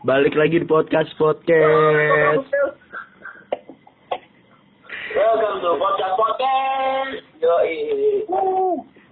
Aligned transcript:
Balik 0.00 0.32
lagi 0.32 0.56
di 0.56 0.64
podcast 0.64 1.12
podcast. 1.20 2.48
Welcome 5.12 5.56
to 5.60 5.70
podcast 5.76 6.14
podcast. 6.16 7.20
Yoi. 7.44 7.76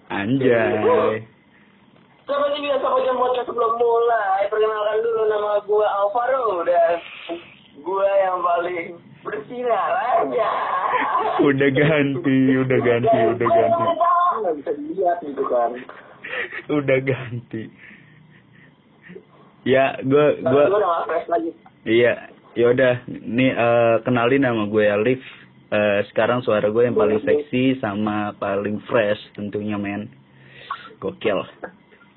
Anjay. 0.09 1.29
Seperti 2.25 2.57
biasa 2.65 2.87
podcast 2.89 3.19
podcast 3.21 3.47
sebelum 3.53 3.73
mulai, 3.77 4.49
perkenalkan 4.49 4.97
dulu 5.05 5.23
nama 5.29 5.53
gue 5.61 5.87
Alvaro 5.93 6.65
dan 6.65 6.97
gue 7.85 8.09
yang 8.25 8.41
paling 8.41 8.87
bersinar 9.21 9.93
aja. 9.93 10.51
Udah 11.45 11.69
ganti, 11.69 12.41
udah 12.65 12.81
ganti, 12.81 13.19
udah 13.37 13.49
ganti. 13.53 13.85
Nggak 14.41 14.55
bisa 14.57 14.71
dilihat 14.73 15.19
gitu 15.21 15.45
kan. 15.53 15.71
Udah 16.73 16.99
ganti. 17.05 17.69
Ya, 19.67 19.99
gua 20.07 20.39
Tapi 20.39 20.47
gua 20.47 20.65
gue 20.71 21.07
fresh 21.11 21.29
lagi. 21.31 21.51
iya, 21.83 22.31
yaudah. 22.55 23.03
Nih 23.09 23.51
eh, 23.55 23.97
kenalin 24.07 24.43
nama 24.47 24.67
gue 24.71 24.85
Alif. 24.87 25.23
Eh, 25.69 26.01
sekarang 26.13 26.41
suara 26.41 26.71
gue 26.73 26.83
yang 26.89 26.97
paling 26.97 27.21
seksi 27.21 27.77
sama 27.83 28.33
paling 28.41 28.81
fresh 28.89 29.21
tentunya 29.37 29.77
men. 29.77 30.09
Gokil. 31.03 31.45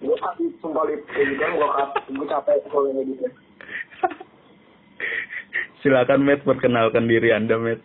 Gue 0.02 0.18
pasti 0.18 0.50
sumpah 0.64 0.86
gitu 0.90 1.06
gue 1.14 1.50
gue 2.18 2.28
capek 2.30 2.56
kalau 2.70 2.90
kayak 2.90 3.06
gitu. 3.10 3.28
Silakan 5.82 6.22
Matt 6.26 6.46
perkenalkan 6.46 7.10
diri 7.10 7.34
Anda 7.34 7.58
Matt. 7.58 7.82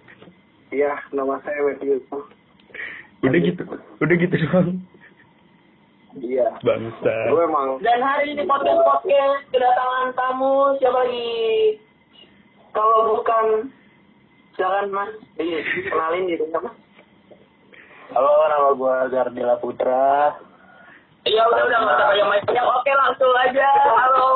Iya, 0.68 0.92
nama 1.16 1.40
saya 1.42 1.64
Matthew. 1.64 2.04
Udah 3.24 3.40
gitu, 3.40 3.62
udah 4.04 4.16
gitu 4.20 4.34
doang. 4.44 4.84
Iya. 6.16 6.48
Bangsa. 6.64 7.14
Gue 7.28 7.44
emang. 7.44 7.76
Dan 7.84 8.00
hari 8.00 8.32
ini 8.32 8.48
podcast 8.48 8.80
podcast 8.80 9.36
kedatangan 9.52 10.16
tamu 10.16 10.72
siapa 10.80 11.04
lagi? 11.04 11.76
Kalau 12.72 13.20
bukan 13.20 13.68
silakan 14.56 14.88
mas, 14.92 15.12
Iya, 15.36 15.60
kenalin 15.92 16.28
diri 16.28 16.44
mas. 16.56 16.76
Halo, 18.16 18.32
nama 18.48 18.70
gue 18.72 18.96
Gardila 19.12 19.56
Putra. 19.60 20.40
Iya 21.26 21.42
udah 21.42 21.62
udah 21.66 21.78
nggak 21.82 21.96
usah 21.98 22.06
banyak 22.06 22.28
banyak. 22.30 22.64
Oke 22.64 22.92
langsung 22.94 23.34
aja. 23.34 23.68
Halo. 23.82 24.26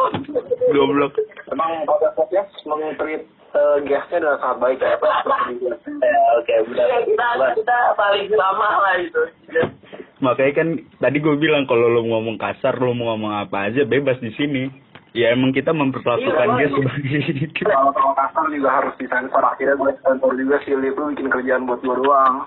Goblok. 0.74 1.14
Emang 1.48 1.86
podcast 1.86 2.19
podcast 2.19 2.50
mengtreat 2.66 3.22
uh, 3.54 3.78
guestnya 3.86 4.26
dengan 4.26 4.38
sangat 4.42 4.58
baik 4.58 4.78
ya. 4.82 4.98
ya 6.02 6.20
Oke, 6.42 6.54
benar. 6.66 6.86
Iya, 6.91 6.98
kita 7.06 7.26
kita 7.62 7.78
paling 7.94 8.26
lama 8.34 8.69
lah 8.82 8.94
itu. 9.00 9.22
Makanya 10.20 10.52
kan 10.52 10.68
tadi 11.00 11.16
gue 11.20 11.36
bilang 11.40 11.64
kalau 11.64 11.88
lo 11.88 12.04
ngomong 12.04 12.36
kasar, 12.36 12.76
lo 12.76 12.92
mau 12.92 13.16
ngomong 13.16 13.32
apa 13.40 13.72
aja 13.72 13.88
bebas 13.88 14.20
di 14.20 14.32
sini. 14.36 14.68
Ya 15.10 15.34
emang 15.34 15.50
kita 15.50 15.74
memperlakukan 15.74 16.22
Iya, 16.54 16.54
dia 16.54 16.68
Bang. 16.70 16.76
sebagai 16.78 17.18
Kalau 17.66 17.90
kalau 17.98 18.12
kasar 18.14 18.44
juga 18.52 18.70
harus 18.70 18.94
disensor. 19.00 19.42
Akhirnya 19.42 19.74
gue 19.74 19.91
sensor 20.06 20.32
juga 20.38 20.56
si 20.62 20.70
Lip 20.76 20.94
lu 20.94 21.10
bikin 21.10 21.28
kerjaan 21.32 21.66
buat 21.66 21.82
gue 21.82 21.96
doang. 21.98 22.46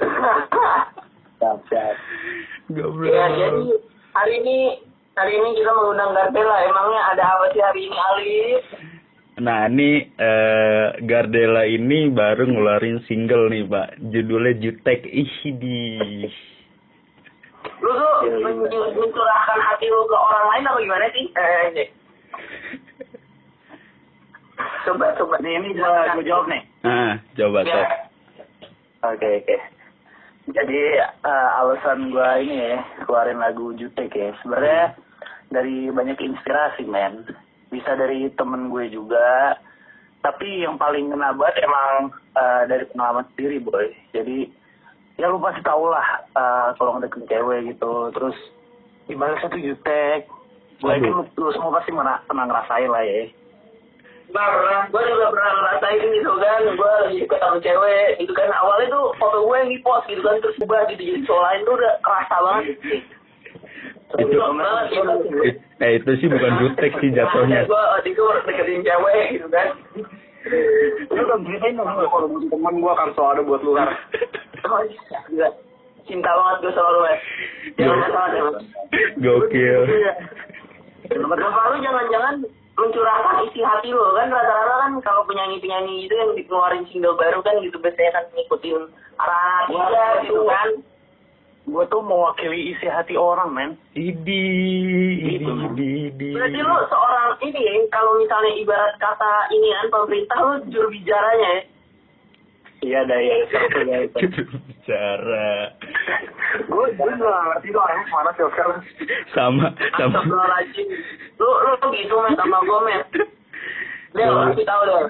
Siap. 1.44 1.96
Iya 2.72 3.26
jadi 3.36 3.64
hari 4.16 4.32
ini 4.40 4.58
hari 5.12 5.32
ini 5.36 5.48
kita 5.60 5.70
mengundang 5.76 6.16
Gardela. 6.16 6.56
Emangnya 6.64 7.02
ada 7.12 7.24
apa 7.36 7.44
sih 7.52 7.60
hari 7.60 7.80
ini 7.84 7.98
Alif? 8.00 8.64
Nah 9.44 9.66
ini 9.68 10.08
eh, 10.16 10.86
Gardela 11.04 11.68
ini 11.68 12.08
baru 12.08 12.48
ngeluarin 12.48 13.04
single 13.04 13.52
nih 13.52 13.66
pak, 13.68 14.00
judulnya 14.00 14.56
Jutek. 14.56 15.04
Ih 15.04 15.34
di. 15.58 15.78
Lu 17.84 17.90
tuh 17.92 18.14
men- 18.40 18.64
mencurahkan 18.96 19.58
hati 19.60 19.86
lu 19.86 20.08
ke 20.08 20.16
orang 20.16 20.44
lain 20.48 20.64
apa 20.64 20.78
gimana 20.80 21.06
sih? 21.12 21.26
Eh, 21.28 21.60
ini. 21.68 21.84
Coba 24.84 25.12
coba. 25.16 25.34
Nih, 25.40 25.52
ini 25.58 25.68
gue 25.72 25.94
gue 26.16 26.24
jawab 26.24 26.46
nih. 26.48 26.62
Ah 26.82 27.12
coba 27.36 27.58
Ya. 27.64 27.84
Oke, 29.04 29.28
oke. 29.44 29.56
Jadi 30.52 30.80
eh, 31.00 31.48
alasan 31.58 32.08
gue 32.08 32.28
ini 32.40 32.56
ya 32.56 32.76
keluarin 33.04 33.40
lagu 33.40 33.72
Jutek 33.74 34.12
ya. 34.12 34.32
Sebenarnya 34.40 34.96
dari 35.50 35.88
banyak 35.88 36.16
inspirasi 36.16 36.84
men. 36.84 37.24
Bisa 37.68 37.96
dari 37.96 38.28
temen 38.32 38.68
gue 38.68 38.88
juga. 38.88 39.56
Tapi 40.20 40.64
yang 40.64 40.80
paling 40.80 41.12
kena 41.12 41.36
banget 41.36 41.64
emang 41.64 41.92
eh, 42.32 42.62
dari 42.64 42.84
pengalaman 42.88 43.28
sendiri 43.32 43.60
boy. 43.60 43.88
Jadi 44.12 44.48
ya 45.14 45.30
lu 45.30 45.38
pasti 45.38 45.60
tau 45.62 45.86
lah 45.90 46.24
eh, 46.34 46.68
kalau 46.78 46.98
ngedeketin 46.98 47.30
cewek 47.30 47.60
gitu. 47.74 48.10
Terus 48.14 48.36
gimana 49.06 49.38
satu 49.40 49.56
Jutek. 49.58 50.26
Gue 50.82 50.90
yakin 50.90 51.12
lu, 51.16 51.22
lu 51.38 51.50
semua 51.54 51.78
pasti 51.78 51.94
pernah, 51.94 52.18
pernah 52.26 52.44
ngerasain 52.50 52.90
lah 52.90 53.02
ya. 53.06 53.30
Pernah, 54.34 54.90
gue 54.90 55.02
juga 55.06 55.26
pernah 55.30 55.50
ngerasain 55.54 56.00
gitu 56.02 56.32
kan, 56.42 56.60
gue 56.66 56.90
lagi 57.06 57.16
suka 57.22 57.36
sama 57.38 57.58
cewek 57.62 58.08
gitu 58.18 58.32
kan, 58.34 58.50
awalnya 58.50 58.90
tuh 58.90 59.04
foto 59.20 59.46
gue 59.46 59.56
yang 59.62 59.70
di 59.70 59.78
post 59.84 60.10
gitu 60.10 60.24
kan, 60.26 60.42
terus 60.42 60.56
berubah 60.58 60.90
gitu 60.90 61.02
jadi 61.06 61.20
cowok 61.28 61.42
lain 61.44 61.60
tuh 61.62 61.74
udah 61.78 61.92
kerasa 62.02 62.36
banget 62.42 62.64
sih. 62.82 63.00
Itu, 64.14 64.36
banget 64.38 64.84
gitu. 64.90 65.38
eh 65.82 65.90
itu 65.98 66.10
sih 66.18 66.28
bukan 66.30 66.52
Jutek 66.58 66.92
sih 66.98 67.10
jatuhnya. 67.14 67.60
Gue 67.70 67.78
waktu 67.78 68.08
itu 68.10 68.22
deketin 68.48 68.82
cewek 68.82 69.24
gitu 69.38 69.46
kan. 69.52 69.68
Lu 70.44 71.22
kan 71.24 71.40
ceritain 71.48 71.78
dong 71.80 71.88
kalau 71.88 72.28
temen 72.28 72.74
gue 72.80 72.92
akan 72.92 73.08
selalu 73.16 73.32
ada 73.32 73.42
buat 73.48 73.60
lu 73.64 73.72
kan. 73.76 73.88
Oh 74.68 74.80
iya. 74.84 75.48
Cinta 76.04 76.28
banget 76.28 76.56
gue 76.60 76.72
sama 76.76 76.90
lu 76.92 77.00
ya. 77.08 77.16
Jangan 77.80 77.96
masalah. 78.04 78.28
Mas. 78.52 78.64
Gokil. 79.24 79.80
Kenapa 81.08 81.60
lu 81.72 81.76
jangan-jangan 81.80 82.34
mencurahkan 82.74 83.46
isi 83.46 83.62
hati 83.62 83.94
lo 83.94 84.18
kan 84.18 84.34
rata-rata 84.34 84.74
kan 84.82 84.92
kalau 85.06 85.22
penyanyi-penyanyi 85.30 86.10
itu 86.10 86.14
yang 86.18 86.34
dikeluarin 86.34 86.84
single 86.90 87.14
baru 87.14 87.38
kan 87.40 87.62
gitu 87.62 87.78
biasanya 87.78 88.18
kan 88.18 88.24
ngikutin 88.34 88.90
arah 89.14 89.58
dia 89.70 90.06
gitu 90.26 90.42
kan. 90.44 90.68
Gue 91.64 91.84
tuh 91.88 92.04
mewakili 92.04 92.76
isi 92.76 92.84
hati 92.84 93.16
orang 93.16 93.48
men. 93.56 93.70
Idi, 93.96 94.44
idi, 95.16 95.48
idi, 95.48 95.88
idi. 96.12 96.30
Berarti 96.36 96.60
lu 96.60 96.76
seorang 96.92 97.40
ini 97.40 97.56
ya, 97.56 97.72
kalau 97.88 98.20
misalnya 98.20 98.52
ibarat 98.60 98.94
kata 99.00 99.48
ini 99.48 99.72
kan 99.72 99.86
pemerintah 99.88 100.38
lu 100.44 100.54
juru 100.68 100.88
bicaranya 100.92 101.48
ya. 101.48 101.62
Iya 102.84 103.00
ya 103.08 103.16
ya 103.88 103.96
itu. 104.04 104.44
Bicara. 104.68 105.72
Gue 106.68 106.86
gue 106.92 107.10
juga 107.16 107.32
nggak 107.32 107.44
ngerti 107.48 107.68
tuh 107.72 107.80
orangnya 107.80 108.04
ke 108.04 108.12
mana 108.12 108.30
sih 108.36 108.44
sekarang. 108.44 108.78
Sama, 109.32 109.66
sama. 109.96 110.18
Lu, 111.40 111.48
lu 111.48 111.86
gitu 111.96 112.14
men 112.20 112.36
sama 112.36 112.60
gue 112.60 112.80
men. 112.84 113.00
Dia 114.12 114.28
lu 114.28 114.52
kasih 114.52 114.66
tau 114.68 114.82
deh. 114.84 115.04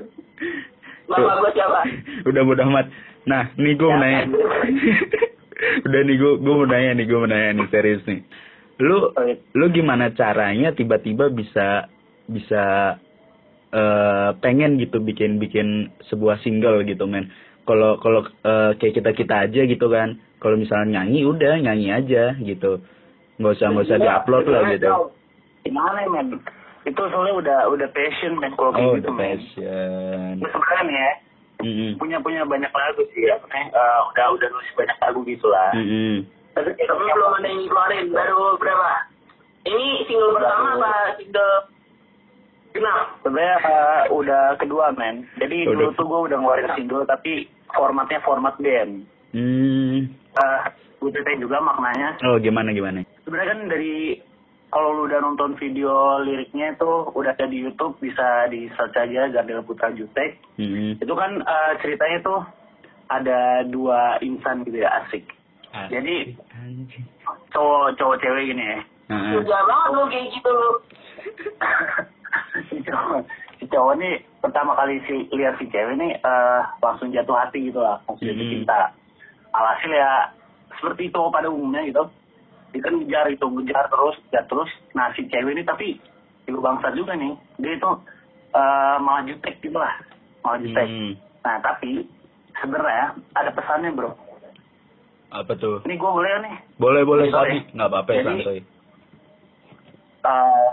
Nama 1.11 1.33
gue 1.43 1.51
siapa? 1.51 1.81
Udah 2.31 2.43
mudah 2.47 2.65
amat. 2.71 2.87
Nah, 3.27 3.51
nih 3.59 3.75
gue 3.75 3.89
mau 3.91 3.99
nanya. 3.99 4.23
Udah 5.87 6.01
nih 6.03 6.17
gue 6.19 6.33
gue 6.43 6.55
mau 6.55 6.67
nanya 6.67 6.99
nih 6.99 7.07
gue 7.07 7.19
mau 7.19 7.31
nanya 7.31 7.51
nih 7.55 7.69
serius 7.71 8.03
nih. 8.11 8.21
Lu 8.83 9.15
lu 9.55 9.67
gimana 9.71 10.11
caranya 10.11 10.75
tiba-tiba 10.75 11.31
bisa 11.31 11.87
bisa 12.27 12.97
eh 13.75 14.31
pengen 14.39 14.79
gitu 14.79 15.03
bikin 15.03 15.39
bikin 15.39 15.91
sebuah 16.11 16.43
single 16.43 16.83
gitu 16.87 17.07
men. 17.07 17.31
Kalau 17.65 17.97
kalau 18.03 18.27
eh, 18.27 18.73
kayak 18.77 18.95
kita 18.99 19.11
kita 19.15 19.35
aja 19.47 19.61
gitu 19.65 19.87
kan. 19.89 20.19
Kalau 20.43 20.61
misalnya 20.61 21.01
nyanyi 21.01 21.25
udah 21.25 21.55
nyanyi 21.57 21.89
aja 21.89 22.37
gitu. 22.37 22.83
Nggak 23.41 23.55
usah 23.57 23.67
nggak 23.73 23.87
usah 23.89 23.99
diupload 23.99 24.45
lah 24.51 24.63
gitu. 24.75 24.91
Gimana 25.65 26.05
men? 26.11 26.39
Itu 26.85 27.01
soalnya 27.09 27.35
udah 27.41 27.59
udah 27.73 27.89
passion 27.97 28.37
men 28.37 28.53
kalau 28.59 28.71
kayak 28.75 28.85
Oh, 28.85 28.95
gitu 29.01 29.11
men. 29.15 29.23
passion. 29.41 30.33
Sebenarnya 30.43 30.83
nih 30.85 30.97
ya 30.99 31.11
Mm-mm. 31.65 31.91
punya 31.97 32.21
punya 32.21 32.45
banyak 32.45 32.69
lagu 32.69 33.03
sih 33.17 33.25
ya. 33.25 33.41
Eh, 33.41 33.99
udah 34.13 34.27
udah 34.37 34.49
nulis 34.53 34.73
banyak 34.77 34.99
lagu 35.01 35.21
gitu 35.25 35.47
lah. 35.49 35.73
Mm-mm. 35.73 36.29
Tapi 36.53 36.71
Tapi 36.77 37.05
belum 37.09 37.33
ada 37.35 37.47
yang 37.49 37.61
dikeluarin, 37.67 38.05
baru 38.13 38.61
berapa? 38.61 38.91
Ini 39.65 39.87
single 40.07 40.37
pertama 40.37 40.67
apa 40.77 40.93
single 41.17 41.55
genap? 42.77 43.01
sebenarnya 43.25 43.57
eh, 43.65 44.03
udah 44.13 44.43
kedua 44.61 44.85
men. 44.95 45.25
Jadi 45.41 45.65
Udah. 45.67 45.89
dulu 45.89 45.91
tuh 45.97 46.05
gue 46.05 46.21
udah 46.31 46.37
ngeluarin 46.39 46.69
single 46.77 47.05
tapi 47.09 47.49
formatnya 47.73 48.21
format 48.23 48.55
band. 48.61 49.09
Hmm. 49.35 50.13
Eh, 50.15 50.61
gue 51.01 51.11
ceritain 51.11 51.43
juga 51.43 51.59
maknanya. 51.59 52.21
Oh 52.29 52.37
gimana 52.39 52.71
gimana? 52.71 53.03
sebenarnya 53.25 53.57
kan 53.57 53.61
dari 53.73 54.21
kalau 54.75 54.91
lu 54.93 55.07
udah 55.07 55.21
nonton 55.21 55.55
video 55.55 55.95
liriknya 56.19 56.75
itu 56.75 56.91
udah 57.09 57.31
ada 57.31 57.47
di 57.47 57.63
YouTube 57.63 57.95
bisa 57.97 58.27
di 58.49 58.67
search 58.71 58.99
aja 58.99 59.31
Gardel 59.31 59.63
Putra 59.63 59.89
Jutek 59.91 60.43
Hmm. 60.55 60.99
itu 60.99 61.13
kan 61.13 61.39
eh, 61.39 61.73
ceritanya 61.79 62.19
tuh 62.21 62.41
ada 63.07 63.41
dua 63.65 64.19
insan 64.21 64.63
gitu 64.63 64.79
ya 64.79 64.91
asik 65.01 65.23
Jadi- 65.89 66.35
Anjing. 66.53 67.05
cowok 67.51 67.95
cowok 67.95 68.17
cewek 68.19 68.47
gini 68.49 68.63
ya. 68.65 68.79
Sudah 69.11 69.61
banget 69.65 69.89
lu 69.91 70.03
kayak 70.07 70.27
gitu 70.33 70.51
lu. 70.53 70.71
si 72.69 72.77
cowok 72.81 73.21
si 73.57 73.65
cowok 73.67 73.95
nih 73.97 74.15
pertama 74.39 74.75
kali 74.75 75.03
si 75.05 75.27
lihat 75.31 75.59
si 75.59 75.67
cewek 75.67 75.95
nih 75.95 76.15
eh, 76.17 76.61
langsung 76.79 77.11
jatuh 77.11 77.35
hati 77.37 77.69
gitu 77.69 77.79
lah 77.79 77.99
langsung 78.05 78.23
jatuh 78.23 78.39
Hmm. 78.41 78.53
cinta 78.55 78.79
alhasil 79.51 79.91
ya 79.91 80.11
seperti 80.75 81.11
cowok 81.11 81.31
pada 81.33 81.49
umumnya 81.49 81.83
gitu 81.85 82.03
dia 82.75 82.83
kan 82.83 82.95
ngejar 82.97 83.27
itu 83.29 83.47
ngejar 83.47 83.87
terus 83.87 84.17
ngejar 84.21 84.45
terus 84.45 84.71
nah 84.93 85.07
si 85.13 85.23
cewek 85.25 85.55
ini 85.55 85.63
tapi 85.63 85.95
ibu 86.45 86.59
bangsa 86.59 86.91
juga 86.91 87.15
nih 87.15 87.31
dia 87.57 87.73
itu 87.73 87.91
eh, 88.53 88.97
malah 88.99 89.23
jutek 89.25 89.55
gitu 89.61 89.75
lah 89.75 89.95
malah 90.43 90.59
jutek 90.59 90.85
Hmm. 90.85 91.15
nah 91.41 91.57
tapi 91.61 92.03
sebenarnya 92.55 93.07
ada 93.33 93.51
pesannya 93.51 93.91
bro 93.91 94.11
Apa 95.31 95.55
tuh? 95.55 95.83
ini 95.83 95.95
gue 95.95 96.11
boleh 96.13 96.31
nih 96.41 96.57
Boleh 96.77 97.03
boleh. 97.03 97.27
Sony. 97.29 97.63
Nggak 97.73 97.89
apa-apa 97.89 98.11
Jadi- 98.13 98.27
santuy. 98.39 98.61
eh 100.25 100.69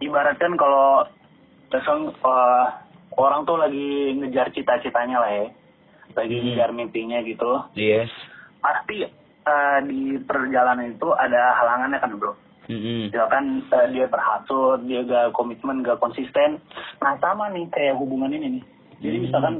ibaratkan 0.00 0.54
kalau 0.54 1.06
misal 1.68 1.98
eh, 2.10 2.66
orang 3.14 3.42
tuh 3.44 3.56
lagi 3.56 3.88
ngejar 4.14 4.50
cita-citanya 4.50 5.18
lah 5.18 5.30
ya 5.32 5.46
lagi 6.14 6.34
Hmm. 6.34 6.44
ngejar 6.48 6.70
mimpinya 6.72 7.18
gitu 7.20 7.50
Iya. 7.74 8.06
pasti 8.58 9.06
eh, 9.48 9.78
di 9.88 10.00
perjalanan 10.20 10.92
itu 10.92 11.08
ada 11.10 11.56
halangannya 11.56 11.98
kan 11.98 12.12
bro 12.14 12.32
Mm-mm. 12.68 13.08
misalkan 13.08 13.64
eh, 13.64 13.86
dia 13.90 14.06
berhasut 14.06 14.84
dia 14.84 15.00
gak 15.02 15.32
komitmen 15.32 15.80
gak 15.80 15.96
konsisten 15.98 16.60
nah 17.00 17.16
sama 17.16 17.48
nih 17.48 17.64
kayak 17.72 17.96
hubungan 17.96 18.28
ini 18.30 18.60
nih 18.60 18.64
jadi 19.00 19.16
Hmm. 19.16 19.24
misalkan 19.24 19.54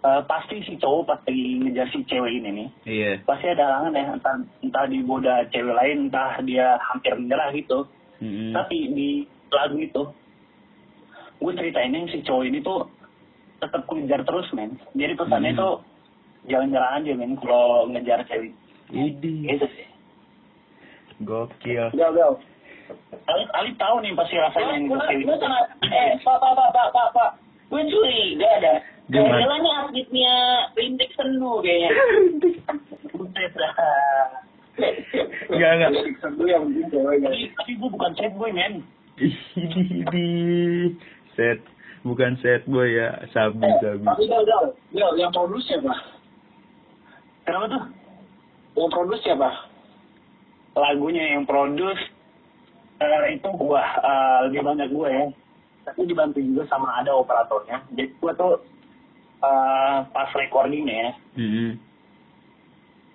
eh, 0.00 0.22
pasti 0.24 0.56
si 0.62 0.76
cowok 0.76 1.02
pas 1.06 1.20
lagi 1.24 1.44
ngejar 1.58 1.86
si 1.88 2.04
cewek 2.04 2.32
ini 2.36 2.50
nih 2.52 2.68
Iya. 2.84 3.10
pasti 3.24 3.46
ada 3.48 3.64
halangan 3.64 3.96
ya 3.96 4.04
entah 4.12 4.34
entah 4.60 4.84
digoda 4.86 5.34
cewek 5.48 5.72
lain 5.72 5.98
entah 6.08 6.36
dia 6.42 6.76
hampir 6.84 7.16
menyerah 7.16 7.48
gitu 7.52 7.88
Mm-mm. 8.20 8.52
tapi 8.52 8.76
di 8.92 9.08
lagu 9.48 9.76
itu 9.76 10.02
gue 11.40 11.52
ceritainnya 11.56 12.04
si 12.08 12.20
cowok 12.20 12.44
ini 12.44 12.60
tuh 12.60 12.84
tetap 13.56 13.84
ngejar 13.84 14.20
terus 14.24 14.48
men 14.52 14.76
jadi 14.92 15.16
pesannya 15.16 15.52
Hmm. 15.52 15.60
tuh 15.60 15.74
jangan 16.44 16.68
nyerah 16.68 16.92
aja 16.96 17.12
men 17.16 17.32
kalau 17.36 17.88
ngejar 17.88 18.20
cewek 18.24 18.52
Idi. 18.90 19.46
gitu 19.46 19.66
sih 19.76 19.90
Gokil. 21.20 21.92
Gal, 21.94 22.12
gal. 22.16 22.32
Ali, 23.28 23.44
Ali 23.54 23.70
tahu 23.76 24.00
nih 24.02 24.16
pasti 24.16 24.34
rasanya 24.40 24.72
yang 24.72 24.88
Gue 24.88 25.36
sangat, 25.36 25.64
eh, 25.84 26.16
pak, 26.24 26.36
pak, 26.40 26.52
pak, 26.56 26.68
pak, 26.72 26.88
pak, 26.90 27.08
pak. 27.12 27.30
Gue 27.70 27.86
curiga 27.86 28.48
ada. 28.58 28.72
Gimana? 29.10 29.42
Kayaknya 29.42 29.72
atletnya 29.84 30.34
rintik 30.74 31.10
senu 31.14 31.62
kayaknya. 31.62 31.90
Dah. 33.54 33.74
Enggak 35.50 35.70
enggak. 35.76 35.90
Tapi, 36.24 37.72
gue 37.76 37.90
bukan 37.90 38.12
sad 38.16 38.34
boy 38.40 38.50
men. 38.50 38.80
Idi 39.20 39.82
idi. 40.02 40.30
Set. 41.36 41.60
Bukan 42.00 42.40
set 42.40 42.64
boy 42.64 42.88
ya. 42.88 43.22
Sabi 43.36 43.66
sabi. 43.84 44.02
Tapi 44.08 44.24
gal, 44.24 44.42
gal. 44.48 44.64
Gal, 44.96 45.12
yang 45.20 45.30
produce 45.36 45.68
siapa? 45.68 45.92
Kenapa 47.44 47.66
tuh? 47.68 47.84
Yang 48.78 48.90
produce 48.94 49.22
siapa? 49.26 49.50
Lagunya 50.78 51.34
yang 51.34 51.44
produce 51.46 52.00
eh, 53.02 53.34
itu 53.34 53.48
gua 53.58 53.82
eh, 53.82 54.38
lebih 54.48 54.60
banyak 54.62 54.88
gua 54.94 55.08
ya. 55.10 55.26
Tapi 55.88 56.06
dibantu 56.06 56.38
juga 56.38 56.68
sama 56.70 57.00
ada 57.00 57.16
operatornya. 57.16 57.82
Jadi 57.96 58.14
gua 58.22 58.32
tuh 58.38 58.54
eh, 59.40 59.96
pas 60.12 60.30
recordingnya 60.36 60.96
ya, 60.96 61.12
Mm-mm. 61.40 61.70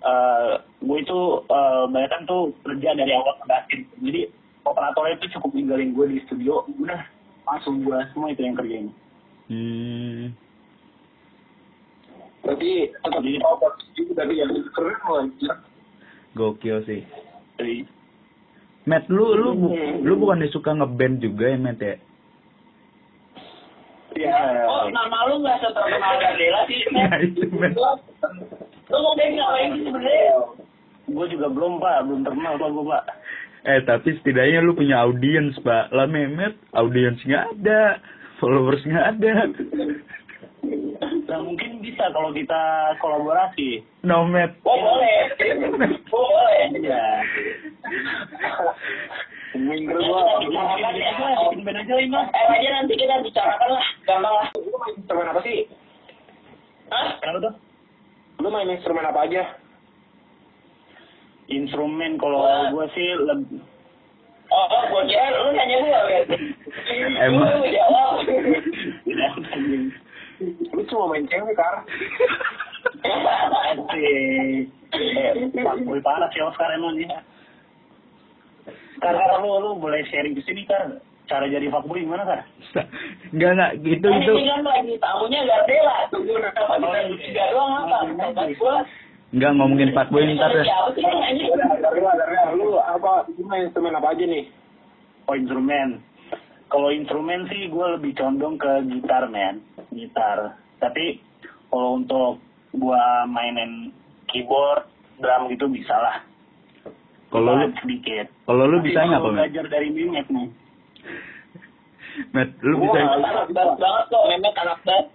eh 0.06 0.52
gue 0.82 0.98
itu 1.02 1.20
eh 1.46 1.82
banyak 1.86 2.10
kan 2.10 2.22
tuh 2.26 2.50
kerja 2.66 2.94
dari 2.98 3.14
awal 3.14 3.38
ke 3.38 3.46
akhir. 3.46 3.78
Jadi 4.02 4.20
operatornya 4.66 5.22
itu 5.22 5.26
cukup 5.38 5.50
ninggalin 5.54 5.94
gue 5.94 6.06
di 6.10 6.18
studio, 6.26 6.66
udah 6.82 7.00
langsung 7.46 7.86
gue 7.86 7.94
semua 8.10 8.34
itu 8.34 8.42
yang 8.42 8.58
kerjain. 8.58 8.88
Hmm. 9.46 10.34
Berarti 12.46 12.94
tetap 12.94 13.20
jadi 13.26 13.38
obat 13.42 13.74
juga 13.98 14.22
tapi 14.22 14.38
yang 14.38 14.54
keren 14.70 14.98
loh. 15.10 15.58
Gokil 16.38 16.78
sih. 16.86 17.02
Dari 17.58 17.82
Matt, 18.86 19.10
lu 19.10 19.34
lu 19.34 19.50
bu- 19.58 19.74
lu 20.06 20.14
bukan 20.14 20.46
suka 20.54 20.70
ngeband 20.70 21.18
juga 21.18 21.50
ya, 21.50 21.58
Matt 21.58 21.82
ya? 21.82 21.98
ya. 24.14 24.38
Oh, 24.70 24.86
nama 24.94 25.26
lu 25.26 25.42
nggak 25.42 25.58
seterkenal 25.58 26.14
Gardela 26.22 26.60
sih. 26.70 26.80
Nah, 26.94 27.18
itu, 27.18 27.50
Matt. 27.50 27.74
Lu 28.86 28.96
mau 29.02 29.18
band 29.18 29.32
ngapain 29.34 29.68
sih 29.74 29.82
sebenarnya? 29.90 30.38
Gue 31.10 31.26
juga 31.34 31.46
belum 31.50 31.82
pak, 31.82 31.98
belum 32.06 32.20
terkenal 32.22 32.54
pak 32.62 32.70
gue 32.70 32.84
pak. 32.86 33.04
Eh, 33.66 33.80
tapi 33.82 34.14
setidaknya 34.22 34.62
lu 34.62 34.78
punya 34.78 35.02
audiens, 35.02 35.58
Pak. 35.58 35.90
Lah 35.90 36.06
Mehmet, 36.06 36.54
audiens 36.70 37.18
nggak 37.26 37.58
ada. 37.58 37.98
Followers 38.38 38.78
nggak 38.86 39.06
ada. 39.18 39.34
Nah 41.26 41.42
mungkin 41.42 41.82
bisa 41.82 42.06
kalau 42.14 42.30
kita 42.30 42.94
kolaborasi. 43.02 43.82
No, 44.06 44.22
Matt. 44.22 44.54
Oh, 44.62 44.78
boleh. 44.78 45.18
Oh, 46.14 46.22
boleh. 46.30 46.62
Iya. 46.78 47.02
Minggu 49.56 49.98
Ya, 49.98 50.06
gua 50.06 50.20
kita 50.38 50.60
bicarakan 50.62 50.94
ya. 50.94 51.10
bikin 51.50 51.60
band 51.66 51.78
aja 51.82 51.94
ini 51.98 52.12
mas. 52.12 52.28
Eh, 52.30 52.46
aja 52.46 52.68
nanti 52.78 52.92
kita 52.94 53.14
bicarakan 53.26 53.70
lah. 53.74 53.86
Gampang 54.06 54.34
lah. 54.38 54.46
Lu 54.54 54.76
main 54.78 54.94
instrumen 54.94 55.30
apa 55.32 55.40
sih? 55.42 55.58
Hah? 56.94 57.08
Kenapa 57.18 57.38
tuh? 57.42 57.54
Lu 58.44 58.48
main 58.52 58.70
instrumen 58.70 59.06
apa 59.08 59.20
aja? 59.26 59.42
Instrumen 61.50 62.18
kalau 62.22 62.42
gue 62.70 62.86
sih 62.94 63.08
lebih 63.18 63.58
Oh, 64.46 64.66
oh, 64.70 64.82
gue 64.94 65.10
kira 65.10 65.26
lu 65.42 65.50
nanya 65.58 65.76
gue 65.82 65.90
kan. 65.90 66.26
Emang. 67.18 67.50
Lu 67.50 67.66
jawab. 67.66 68.22
Lu 70.72 70.82
cuma 70.88 71.14
main 71.16 71.24
cewek, 71.28 71.56
Kar. 71.56 71.84
Eh, 73.96 74.68
Pak 75.56 75.76
Boy 75.84 76.00
parah 76.00 76.28
sih 76.32 76.42
Oscar 76.44 76.70
emang 76.76 76.96
ya. 77.00 77.20
Karena 79.00 79.40
lu 79.40 79.60
lu 79.60 79.70
boleh 79.76 80.00
sharing 80.08 80.32
di 80.32 80.42
sini 80.44 80.64
kan 80.64 81.00
cara 81.26 81.50
jadi 81.50 81.66
fuckboy 81.68 82.00
gimana 82.00 82.24
kan? 82.24 82.40
Enggak 83.34 83.50
enggak 83.58 83.72
gitu 83.82 84.06
itu. 84.06 84.32
ini 84.38 84.46
kan 84.48 84.62
lagi 84.62 84.94
tamunya 85.02 85.40
Gardela. 85.42 85.96
Tunggu 86.08 86.32
kenapa 86.38 86.74
kita 86.78 87.00
bertiga 87.10 87.44
doang 87.50 87.72
apa? 87.82 87.96
Enggak 89.34 89.52
ngomongin 89.58 89.90
Pak 89.92 90.08
Boy 90.14 90.22
ntar 90.38 90.54
ya. 90.54 90.64
Yang 90.94 91.16
nanya? 91.18 91.44
Dari 91.82 91.98
lu, 92.00 92.08
dari 92.14 92.36
lu, 92.56 92.68
apa, 92.78 93.26
instrumen 93.58 93.98
apa 93.98 94.08
aja 94.14 94.24
nih? 94.24 94.44
Oh 95.26 95.34
instrumen. 95.34 95.98
Kalau 96.66 96.90
instrumen 96.90 97.46
sih 97.46 97.70
gue 97.70 97.86
lebih 97.94 98.12
condong 98.18 98.58
ke 98.58 98.70
gitar 98.90 99.30
men, 99.30 99.62
gitar. 99.94 100.58
Tapi 100.82 101.22
kalau 101.70 102.02
untuk 102.02 102.42
gue 102.74 103.04
mainin 103.30 103.94
keyboard, 104.26 104.90
drum 105.22 105.46
gitu 105.50 105.70
bisa 105.70 105.94
lah. 105.94 106.16
Kalau 107.30 107.58
lu 107.58 107.68
sedikit. 107.82 108.26
kalau 108.46 108.64
lu 108.66 108.78
bisa 108.86 109.02
nggak, 109.02 109.22
belajar 109.22 109.64
dari 109.70 109.88
Mimet 109.90 110.26
nih. 110.30 110.48
Matt, 112.32 112.48
lu 112.64 112.80
bisa 112.80 112.96
Wah, 112.96 113.20
anak 113.20 113.46
banget 113.52 114.04
kok, 114.08 114.24
Memet 114.32 114.54
anak 114.56 114.78
bass. 114.88 115.06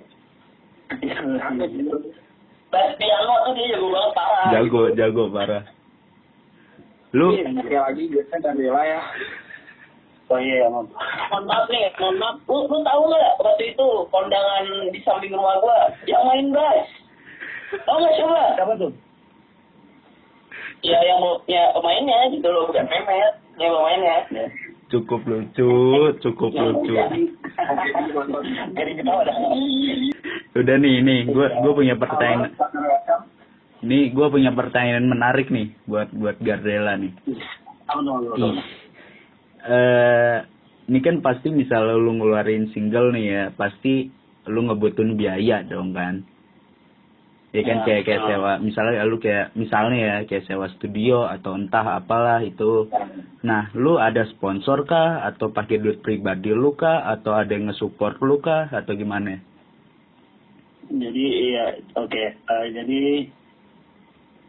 Bass 2.71 2.89
piano 2.95 3.33
tuh 3.43 3.51
dia 3.57 3.75
jago 3.75 3.87
banget 3.91 4.11
parah. 4.15 4.47
jago, 4.53 4.81
jago 4.95 5.23
parah. 5.33 5.63
Lu 7.11 7.35
Oke 7.35 7.75
lagi, 7.75 8.03
biasanya 8.07 8.55
dari 8.55 8.67
ya. 8.71 9.01
Oh 10.31 10.39
iya. 10.39 10.65
Mohon 10.71 11.43
maaf 11.43 11.67
nih, 11.67 11.91
mohon 11.99 12.15
maaf. 12.15 12.35
Lu, 12.47 12.57
lu 12.71 12.77
tahu 12.87 13.01
nggak 13.11 13.35
waktu 13.43 13.63
itu 13.75 13.87
kondangan 14.07 14.65
di 14.95 14.99
samping 15.03 15.35
rumah 15.35 15.59
gua 15.59 15.91
yang 16.07 16.23
main 16.23 16.55
bass? 16.55 16.87
Tahu 17.83 17.97
nggak 17.99 18.17
coba? 18.23 18.43
Siapa 18.55 18.73
tuh? 18.79 18.91
Ya 20.81 20.97
yang 21.05 21.19
mau 21.21 21.37
ya 21.45 21.69
pemainnya 21.75 22.31
gitu 22.33 22.47
loh, 22.49 22.65
bukan 22.71 22.87
Memet. 22.87 23.33
Yang 23.59 23.71
pemainnya. 23.75 24.17
Ya. 24.31 24.47
cukup 24.91 25.23
lucu, 25.23 25.71
cukup 26.19 26.51
lucu. 26.51 26.93
Jadi 28.75 28.91
ketawa 28.99 29.23
dah. 29.23 29.35
Udah 30.51 30.75
nih, 30.83 30.99
nih, 30.99 31.19
gua 31.31 31.47
gua 31.63 31.71
punya 31.79 31.95
pertanyaan. 31.95 32.51
Nih, 33.81 34.11
gua 34.11 34.27
punya 34.27 34.51
pertanyaan 34.51 35.07
menarik 35.07 35.47
nih 35.47 35.71
buat 35.87 36.11
buat 36.11 36.35
Gardela 36.43 36.99
nih. 36.99 37.15
Ih. 37.31 37.39
Eh, 39.61 40.37
ini 40.89 40.99
kan 41.05 41.21
pasti 41.21 41.53
misalnya 41.53 41.93
lu 41.93 42.17
ngeluarin 42.17 42.73
single 42.73 43.13
nih 43.13 43.25
ya, 43.29 43.43
pasti 43.53 44.09
lu 44.49 44.65
ngebutuhin 44.65 45.13
biaya 45.13 45.61
dong 45.61 45.93
kan. 45.93 46.25
Ya 47.51 47.61
kan 47.67 47.83
Ya, 47.83 47.85
kayak 47.85 48.03
kayak 48.07 48.21
sewa, 48.31 48.51
misalnya 48.63 49.03
lu 49.03 49.19
kayak 49.19 49.51
misalnya 49.59 49.97
ya 49.99 50.15
kayak 50.23 50.47
sewa 50.47 50.71
studio 50.79 51.27
atau 51.27 51.59
entah 51.59 51.99
apalah 51.99 52.39
itu. 52.39 52.87
Nah, 53.43 53.67
lu 53.75 53.99
ada 53.99 54.23
sponsor 54.31 54.87
kah 54.87 55.27
atau 55.27 55.51
pakai 55.51 55.83
duit 55.83 55.99
pribadi 55.99 56.55
lu 56.55 56.71
kah 56.79 57.03
atau 57.11 57.35
ada 57.35 57.51
yang 57.51 57.67
nge-support 57.67 58.23
lu 58.23 58.39
kah 58.39 58.71
atau 58.71 58.95
gimana? 58.95 59.35
Jadi 60.87 61.25
iya, 61.51 61.75
oke. 61.99 62.23
Eh, 62.39 62.65
jadi 62.71 63.01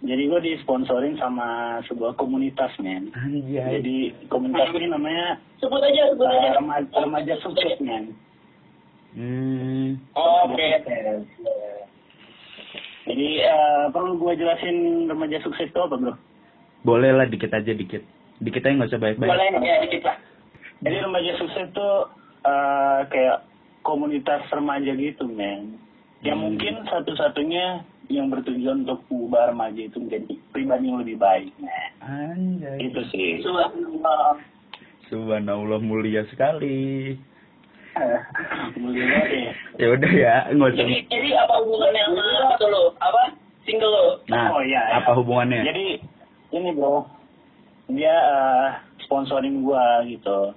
jadi 0.02 0.22
gue 0.26 0.40
disponsorin 0.44 1.14
sama 1.14 1.46
sebuah 1.86 2.14
komunitas 2.14 2.74
men. 2.76 3.14
Anjay. 3.14 3.78
Jadi 3.78 3.96
komunitas 4.26 4.68
ini 4.72 4.86
namanya 4.86 5.38
Sebut 5.56 5.78
aja, 5.78 6.10
sebut 6.10 6.26
eh, 6.26 6.34
aja. 6.36 6.50
remaja, 6.58 6.88
remaja 6.98 7.34
sukses 7.38 7.78
men. 7.78 8.10
Hmm. 9.14 9.94
Oke. 10.12 10.68
Jadi 13.02 13.28
eh, 13.40 13.84
perlu 13.90 14.14
gue 14.16 14.32
jelasin 14.34 14.76
remaja 15.06 15.38
sukses 15.40 15.66
itu 15.66 15.78
apa 15.78 15.94
bro? 15.94 16.14
Boleh 16.82 17.10
lah 17.10 17.26
dikit 17.26 17.50
aja 17.50 17.70
dikit. 17.70 18.02
Dikit 18.38 18.62
aja 18.62 18.74
nggak 18.74 18.90
usah 18.90 18.98
banyak-banyak. 18.98 19.30
Boleh 19.30 19.46
ya 19.62 19.76
dikit 19.82 20.02
lah. 20.02 20.16
Jadi 20.82 20.96
remaja 20.98 21.32
sukses 21.36 21.66
tuh 21.70 22.10
eh, 22.42 23.00
kayak 23.06 23.38
komunitas 23.82 24.42
remaja 24.50 24.94
gitu, 24.94 25.26
men. 25.26 25.78
Yang 26.22 26.38
Hmm. 26.38 26.44
mungkin 26.46 26.74
satu-satunya 26.86 27.82
yang 28.12 28.28
bertujuan 28.28 28.84
untuk 28.84 29.00
mengubah 29.08 29.50
remaja 29.50 29.80
itu 29.82 29.96
menjadi 29.96 30.32
pribadi 30.50 30.84
yang 30.86 30.98
lebih 31.00 31.16
baik. 31.16 31.50
Nah, 31.58 31.86
Anjay. 32.04 32.78
itu 32.84 33.00
sih. 33.08 33.30
Subhanallah. 33.40 34.36
Subhanallah 35.08 35.80
mulia 35.80 36.22
sekali. 36.28 37.16
Mulia 38.80 39.04
banget 39.04 39.28
ya. 39.28 39.52
Ya 39.76 39.86
udah 39.92 40.12
ya, 40.12 40.34
nggak 40.48 40.68
usah. 40.72 40.80
Jadi 40.80 40.96
jadi 41.12 41.28
apa 41.36 41.54
hubungannya 41.60 42.02
sama 42.08 42.24
itu 42.56 42.66
lo? 42.66 42.84
Apa? 42.96 43.22
Single 43.62 43.92
lo? 43.92 44.04
Nah, 44.32 44.48
Oh, 44.48 44.62
iya, 44.64 44.80
iya. 44.80 44.94
apa 44.96 45.10
hubungannya? 45.12 45.60
Jadi 45.60 45.86
ini 46.52 46.68
bro, 46.72 47.04
dia 47.92 48.16
eh, 48.16 48.66
sponsorin 49.04 49.60
gua 49.60 50.00
gitu. 50.08 50.56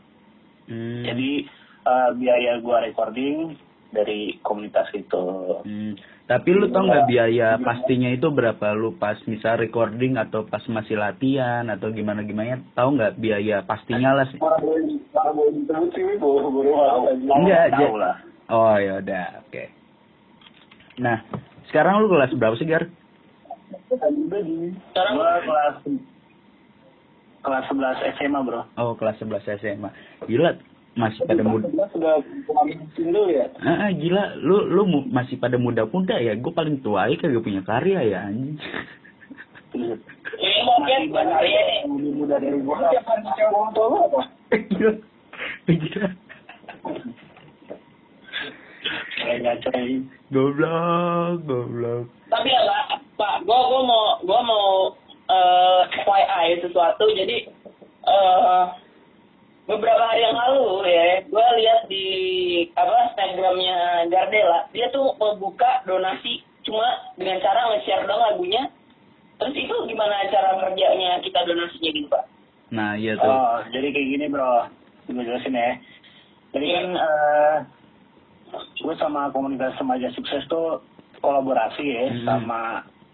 Hmm. 0.72 1.04
Jadi 1.04 1.44
eh, 1.84 2.10
biaya 2.16 2.64
gua 2.64 2.88
recording 2.88 3.60
dari 3.92 4.40
komunitas 4.40 4.88
itu. 4.96 5.26
Hmm. 5.68 5.94
Tapi 6.26 6.58
lu 6.58 6.74
tau 6.74 6.90
nggak 6.90 7.06
biaya 7.06 7.54
pastinya 7.62 8.10
itu 8.10 8.34
berapa? 8.34 8.74
Lu 8.74 8.98
pas 8.98 9.14
misal 9.30 9.62
recording 9.62 10.18
atau 10.18 10.42
pas 10.42 10.66
masih 10.66 10.98
latihan 10.98 11.70
atau 11.70 11.94
gimana 11.94 12.26
gimana? 12.26 12.66
Tahu 12.74 12.98
nggak 12.98 13.22
biaya 13.22 13.62
pastinya 13.62 14.18
lah 14.18 14.26
sih? 14.34 14.42
Aja. 14.42 14.58
Enggak, 17.14 17.66
tahu 17.78 17.94
Ja- 17.94 18.02
lah. 18.02 18.16
Oh 18.46 18.78
ya 18.78 19.02
udah, 19.02 19.42
oke. 19.46 19.64
Nah, 20.98 21.22
sekarang 21.70 22.02
lu 22.02 22.10
kelas 22.10 22.34
berapa 22.34 22.58
sih 22.58 22.66
Gar? 22.66 22.90
Sekarang 23.90 25.14
Gua 25.14 25.30
kelas 25.46 25.76
kelas 27.46 27.66
11 27.70 28.02
SMA 28.18 28.40
bro. 28.42 28.66
Oh 28.82 28.98
kelas 28.98 29.22
11 29.22 29.46
SMA. 29.62 29.90
Gila, 30.26 30.58
masih 30.96 31.22
pada 31.24 31.44
muda. 31.44 31.68
Sudah 31.92 32.24
mengalami 32.24 32.74
single 32.96 33.28
ya. 33.28 33.46
Ah, 33.60 33.88
ah, 33.88 33.92
gila, 33.92 34.40
lu 34.40 34.64
lu 34.66 34.82
mu- 34.84 35.08
masih 35.08 35.36
pada 35.36 35.60
muda-muda 35.60 36.16
ya. 36.18 36.34
Gue 36.34 36.52
paling 36.52 36.80
tua 36.80 37.06
aja 37.06 37.20
kagak 37.20 37.44
punya 37.44 37.62
karya 37.62 38.00
ya 38.02 38.20
anjing. 38.26 38.56
ini 39.76 40.60
mau 40.64 40.80
banyak 40.88 41.12
ya 41.44 41.62
nih. 41.68 41.80
Lebih 41.84 42.12
muda 42.16 42.36
dari 42.40 42.60
gua. 42.64 42.80
Siapa 42.88 43.12
yang 43.12 43.28
cewek 43.36 43.52
orang 43.52 43.72
tua 43.76 43.86
lu 43.86 43.98
apa? 44.02 44.22
gila. 44.72 44.94
Gila. 45.68 46.08
Kayak 49.16 49.56
coy. 49.64 49.92
Goblok, 50.32 51.36
goblok. 51.44 52.06
Tapi 52.28 52.50
ya 52.50 52.62
Pak, 52.64 52.86
Pak, 53.16 53.36
gua 53.44 53.60
gua 53.68 53.82
mau 53.84 54.04
gua 54.24 54.40
mau 54.42 54.68
eh 55.28 55.82
FYI 56.02 56.64
sesuatu. 56.64 57.06
Jadi 57.12 57.52
eh 58.06 58.64
beberapa 59.66 60.04
hari 60.06 60.22
yang 60.22 60.38
lalu 60.38 60.86
ya, 60.90 61.10
gua 61.30 61.46
lihat 61.58 61.82
di 61.90 62.06
apa 62.78 63.14
Instagramnya 63.14 64.10
Gardela, 64.14 64.70
dia 64.74 64.88
tuh 64.94 65.18
membuka 65.18 65.82
donasi 65.90 66.46
cuma 66.66 66.86
dengan 67.18 67.42
cara 67.42 67.74
nge-share 67.74 68.06
dong 68.06 68.22
lagunya. 68.22 68.70
Terus 69.36 69.56
itu 69.58 69.76
gimana 69.92 70.32
cara 70.32 70.56
kerjanya 70.64 71.20
kita 71.20 71.44
donasinya 71.44 71.90
gitu 71.92 72.08
Pak? 72.08 72.24
Nah, 72.72 72.96
iya 72.96 73.14
tuh. 73.20 73.28
Oh, 73.30 73.60
jadi 73.70 73.92
kayak 73.92 74.10
gini 74.16 74.26
bro. 74.32 74.72
Gue 75.12 75.22
jelasin 75.22 75.54
ya. 75.54 75.76
Jadi 76.56 76.68
kan 76.72 76.88
eh 76.96 77.58
gue 78.56 78.96
sama 78.96 79.30
komunitas 79.36 79.76
remaja 79.78 80.08
sukses 80.16 80.46
tuh 80.48 80.80
kolaborasi 81.20 81.84
ya 81.84 82.06
Hmm. 82.10 82.24
sama 82.24 82.62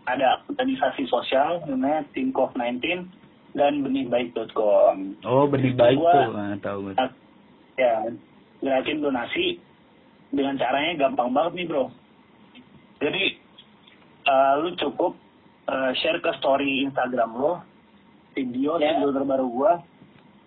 ada 0.05 0.43
organisasi 0.49 1.07
sosial 1.09 1.61
namanya 1.65 2.05
Team 2.13 2.29
COVID-19 2.35 3.07
dan 3.51 3.83
benihbaik.com. 3.83 5.19
Oh, 5.27 5.43
benih 5.47 5.75
baik 5.75 5.97
Gua- 5.99 6.13
tuh. 6.13 6.29
Ah, 6.35 6.55
tahu 6.59 6.77
gue. 6.87 6.93
Ya, 7.75 7.95
gerakin 8.61 9.01
donasi 9.01 9.59
dengan 10.31 10.55
caranya 10.55 11.07
gampang 11.07 11.33
banget 11.33 11.53
nih 11.59 11.65
bro. 11.67 11.85
Jadi 13.01 13.23
eh, 14.23 14.53
lu 14.61 14.69
cukup 14.77 15.17
eh, 15.67 15.91
share 15.99 16.21
ke 16.21 16.31
story 16.37 16.85
Instagram 16.85 17.33
lo 17.33 17.59
video 18.31 18.79
Ya. 18.79 18.95
single 18.95 19.11
terbaru 19.13 19.47
gua. 19.49 19.73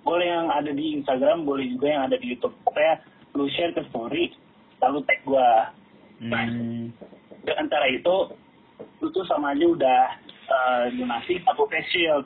Boleh 0.05 0.29
yang 0.29 0.49
ada 0.49 0.69
di 0.69 1.01
Instagram, 1.01 1.45
boleh 1.45 1.65
juga 1.69 1.89
yang 1.89 2.03
ada 2.05 2.17
di 2.17 2.33
YouTube. 2.33 2.53
Pokoknya 2.65 3.01
lu 3.35 3.49
share 3.53 3.73
ke 3.73 3.83
story, 3.89 4.33
lalu 4.81 5.01
tag 5.05 5.21
gua. 5.25 5.73
Hmm. 6.21 6.93
Dengan 7.45 7.67
cara 7.69 7.89
itu, 7.89 8.17
lu 9.01 9.09
tuh 9.11 9.25
sama 9.27 9.53
aja 9.53 9.65
udah 9.65 10.01
eh, 10.25 10.85
donasi 10.97 11.41
satu 11.43 11.69
face 11.69 11.89
shield. 11.91 12.25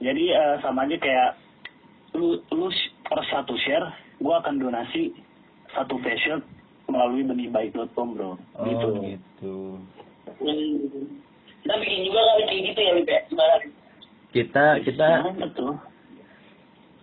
Jadi 0.00 0.24
eh, 0.32 0.56
sama 0.64 0.88
aja 0.88 0.96
kayak 0.96 1.30
lu 2.16 2.40
lu 2.50 2.68
per 3.04 3.20
satu 3.28 3.52
share, 3.60 3.86
gua 4.18 4.40
akan 4.40 4.56
donasi 4.56 5.12
satu 5.76 6.00
face 6.02 6.18
shield 6.24 6.42
melalui 6.90 7.22
benihbaik.com 7.22 8.08
bro. 8.16 8.34
Oh, 8.58 8.64
gitu. 8.66 8.88
gitu. 9.06 9.54
Hmm. 10.40 11.06
Kita 11.60 11.74
bikin 11.76 12.00
juga 12.08 12.20
kali 12.24 12.42
kayak 12.48 12.62
gitu 12.72 12.80
ya, 12.80 12.92
Bip? 12.96 13.10
Sekarang. 13.30 13.62
Kita 14.30 14.64
kita 14.82 15.06
Nah, 15.06 15.34
betul. 15.36 15.70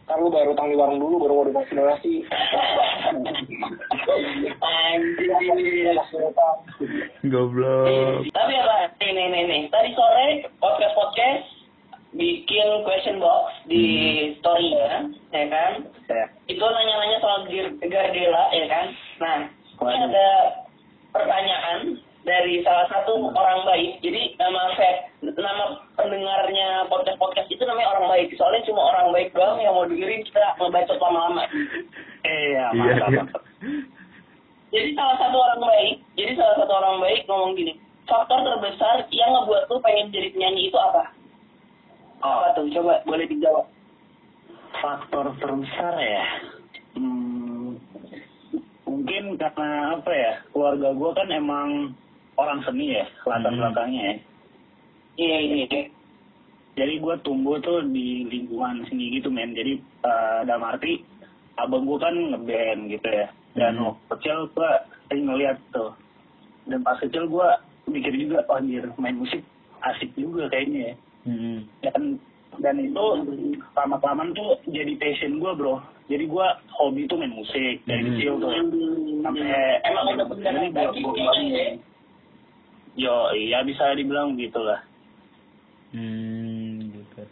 Kan 0.07 0.23
lu 0.23 0.31
baru 0.31 0.55
utang 0.55 0.71
di 0.71 0.79
warung 0.79 1.03
dulu, 1.03 1.19
baru 1.19 1.33
mau 1.35 1.45
donasi 1.51 1.75
donasi. 1.75 2.13
Anjir. 4.63 5.99
goblok. 7.27 8.23
Tapi 8.31 8.53
apa? 8.55 8.75
Nih, 9.03 9.11
nih, 9.11 9.25
nih, 9.27 9.43
nih. 9.43 9.61
Tadi 9.67 9.91
sore 9.91 10.47
podcast 10.63 10.95
podcast 10.95 11.56
bikin 12.17 12.67
question 12.81 13.21
box 13.21 13.53
di 13.69 13.83
story 14.41 14.73
ya, 14.73 15.05
ya 15.31 15.45
kan? 15.47 15.71
Ya. 16.09 16.25
Itu 16.49 16.65
nanya-nanya 16.65 17.17
soal 17.21 17.45
Gardela, 17.79 18.43
ya 18.51 18.65
kan? 18.65 18.85
Nah, 19.21 19.37
ini 19.77 19.97
ada 20.09 20.27
pertanyaan 21.13 22.01
dari 22.25 22.59
salah 22.59 22.89
satu 22.91 23.31
orang 23.31 23.63
baik. 23.63 24.03
Jadi 24.03 24.35
nama 24.35 24.75
fe- 24.75 25.07
nama 25.23 25.79
pendengarnya 25.95 26.89
podcast 26.91 27.15
podcast 27.15 27.47
itu 27.47 27.63
namanya 27.63 27.95
orang 27.95 28.11
baik. 28.11 28.35
Soalnya 28.35 28.67
cuma 28.67 28.81
orang 28.91 29.15
baik 29.15 29.31
doang 29.31 29.61
yang 29.63 29.71
mau 29.71 29.87
dengerin 29.87 30.25
kita 30.27 30.57
ngebacot 30.59 30.97
lama-lama. 30.99 31.45
Eh, 32.27 32.45
ya, 32.51 32.67
Iya, 32.67 32.75
mantap, 32.75 33.07
iya. 33.07 33.21
mantap. 33.23 33.43
Jadi 34.67 34.89
salah 34.99 35.15
satu 35.15 35.37
orang 35.39 35.61
baik, 35.63 35.95
jadi 36.19 36.31
salah 36.35 36.55
satu 36.59 36.73
orang 36.75 36.95
baik 36.99 37.23
ngomong 37.23 37.55
gini, 37.55 37.79
faktor 38.03 38.43
terbesar 38.43 39.07
yang 39.15 39.31
ngebuat 39.31 39.71
lu 39.71 39.79
pengen 39.79 40.11
jadi 40.11 40.27
penyanyi 40.35 40.67
itu 40.67 40.75
apa? 40.75 41.07
Oh, 42.17 42.29
Apa 42.41 42.57
tuh? 42.57 42.65
Coba 42.71 43.01
boleh 43.03 43.25
dijawab. 43.25 43.65
faktor 44.77 45.33
terbesar 45.41 45.93
ya. 45.97 46.25
Hmm, 46.93 47.81
mungkin 48.85 49.33
karena 49.35 49.97
apa 49.97 50.11
ya? 50.13 50.33
Keluarga 50.53 50.93
gua 50.93 51.17
kan 51.17 51.33
emang 51.33 51.97
orang 52.37 52.61
seni 52.61 52.93
ya, 52.93 53.05
latar 53.25 53.49
Hmm. 53.49 53.57
belakangnya 53.57 54.03
ya. 54.05 54.15
Iya 55.17 55.37
ini. 55.41 55.57
ini. 55.65 55.81
Jadi 56.77 56.93
gua 57.01 57.17
tumbuh 57.25 57.57
tuh 57.57 57.89
di 57.89 58.29
lingkungan 58.29 58.85
seni 58.85 59.17
gitu 59.17 59.33
men. 59.33 59.57
Jadi 59.57 59.81
eh, 59.81 60.39
dalam 60.45 60.61
arti 60.61 61.01
abang 61.57 61.89
gua 61.89 62.05
kan 62.05 62.13
ngeband 62.13 62.93
gitu 62.93 63.09
ya. 63.09 63.27
Dan 63.57 63.81
Hmm. 63.81 63.97
waktu 63.97 64.05
kecil 64.13 64.37
gua 64.53 64.69
sering 65.09 65.25
ngeliat 65.25 65.57
tuh. 65.73 65.89
Dan 66.69 66.85
pas 66.85 67.01
kecil 67.01 67.25
gua 67.25 67.57
mikir 67.89 68.13
juga, 68.13 68.45
oh 68.45 68.61
anjir 68.61 68.85
main 69.01 69.17
musik 69.17 69.41
asik 69.81 70.13
juga 70.13 70.45
kayaknya 70.49 70.93
ya. 70.93 70.95
Hmm. 71.27 71.59
dan 71.83 72.15
dan 72.57 72.75
itu 72.79 73.05
lama 73.73 73.95
kelamaan 73.97 74.31
tuh 74.31 74.55
jadi 74.65 74.95
passion 74.95 75.37
gue 75.37 75.51
bro 75.53 75.77
jadi 76.07 76.23
gue 76.23 76.47
hobi 76.73 77.03
tuh 77.05 77.19
main 77.19 77.29
musik 77.29 77.83
dari 77.83 78.01
Hmm. 78.01 78.09
kecil 78.13 78.33
tuh 78.37 78.51
sampai 79.19 79.51
Emang 79.83 80.05
udah 80.09 80.25
bener 80.25 80.53
jadi 80.55 80.71
gua- 80.71 80.95
bagi 80.95 81.45
ya. 81.51 81.67
yo 82.97 83.15
iya 83.33 83.59
bisa 83.61 83.91
dibilang 83.93 84.33
gitu 84.35 84.59
lah 84.59 84.79
Hmm, 85.87 86.83
gitu. 86.83 87.23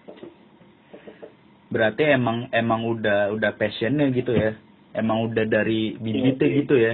Berarti 1.68 2.08
emang 2.10 2.48
emang 2.52 2.88
udah 2.88 3.28
udah 3.30 3.52
passionnya 3.52 4.08
gitu 4.10 4.32
ya. 4.32 4.56
Emang 4.94 5.28
udah 5.28 5.44
dari 5.44 5.92
bibitnya 5.94 6.40
iya. 6.46 6.56
gitu 6.58 6.76
ya. 6.78 6.94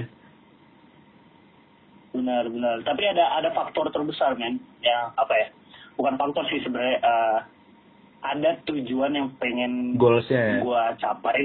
benar 2.12 2.44
benar 2.44 2.76
tapi 2.82 3.06
ada 3.06 3.24
ada 3.32 3.48
faktor 3.50 3.88
terbesar 3.88 4.36
men 4.36 4.60
yang 4.80 5.16
apa 5.16 5.32
ya 5.32 5.48
bukan 5.96 6.14
faktor 6.16 6.44
sih 6.48 6.60
sebenarnya 6.64 6.98
eh, 7.00 7.38
ada 8.22 8.50
tujuan 8.70 9.12
yang 9.18 9.28
pengen 9.42 9.98
Goalsnya 9.98 10.40
ya. 10.40 10.56
gue 10.62 10.82
capai. 11.02 11.40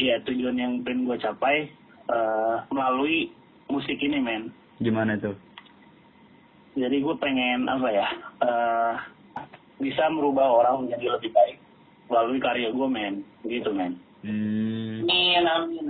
Iya 0.00 0.24
tujuan 0.24 0.56
yang 0.56 0.72
pengen 0.82 1.04
gue 1.04 1.16
capai 1.20 1.68
eh, 2.08 2.56
melalui 2.72 3.30
musik 3.68 4.00
ini 4.00 4.18
men. 4.18 4.52
Gimana 4.80 5.16
tuh? 5.20 5.36
jadi 6.72 7.04
gue 7.04 7.14
pengen 7.20 7.68
apa 7.68 7.88
ya 7.92 8.08
eh 8.40 8.94
bisa 9.76 10.08
merubah 10.08 10.48
orang 10.48 10.88
menjadi 10.88 11.20
lebih 11.20 11.30
baik 11.36 11.56
melalui 12.08 12.38
karya 12.40 12.68
gue 12.72 12.88
men. 12.88 13.14
Gitu 13.44 13.70
men. 13.72 14.00
Hmm. 14.22 15.02
Amin, 15.02 15.44
amin, 15.44 15.86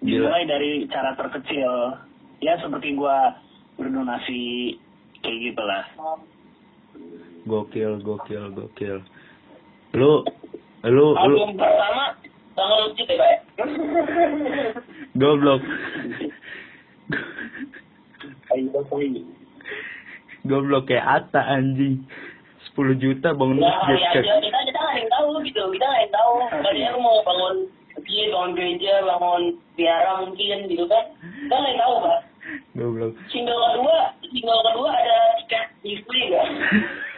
dimulai 0.00 0.48
dari 0.48 0.88
cara 0.88 1.12
terkecil. 1.14 2.00
Ya 2.40 2.56
seperti 2.58 2.96
gue 2.96 3.18
berdonasi 3.76 4.74
kayak 5.20 5.38
gitulah 5.52 5.84
Gokil, 7.44 8.00
gokil, 8.00 8.44
gokil. 8.52 8.98
Lu 9.92 10.24
lu 10.82 11.06
lu 11.12 11.16
Album 11.16 11.54
pertama 11.54 12.16
bangun 12.54 12.80
masjid 12.88 13.04
ya 13.04 13.16
pak 13.16 13.28
ya? 13.28 13.38
Goblok. 15.14 15.62
Goblok 20.44 20.84
kayak 20.88 21.06
Atta 21.06 21.40
anjing. 21.46 22.04
10 22.74 22.98
juta 22.98 23.30
bangun 23.30 23.62
Ya 23.62 23.70
masjid 23.86 24.02
kan. 24.02 24.18
aja 24.18 24.34
kita 24.42 24.58
kita 24.66 24.78
nggak 24.82 24.94
yang 24.98 25.08
tahu 25.08 25.30
gitu 25.46 25.62
kita 25.70 25.84
nggak 25.86 26.00
yang 26.02 26.10
tahu 26.10 26.32
kalian 26.58 26.94
mau 26.98 27.22
bangun 27.22 27.56
masjid 27.94 28.26
bangun 28.34 28.50
gereja 28.58 28.92
bangun 29.06 29.42
biara 29.78 30.12
mungkin 30.26 30.58
gitu 30.66 30.84
kan 30.90 31.04
kita 31.22 31.54
nggak 31.54 31.70
yang 31.70 31.78
tahu 31.78 31.94
pak 32.02 32.20
Goblok. 32.74 33.12
single 33.30 33.62
kedua 33.62 33.98
single 34.26 34.60
kedua 34.66 34.90
ada 34.90 35.18
tiket 35.38 35.64
giveaway 35.86 36.22
nggak 36.26 36.46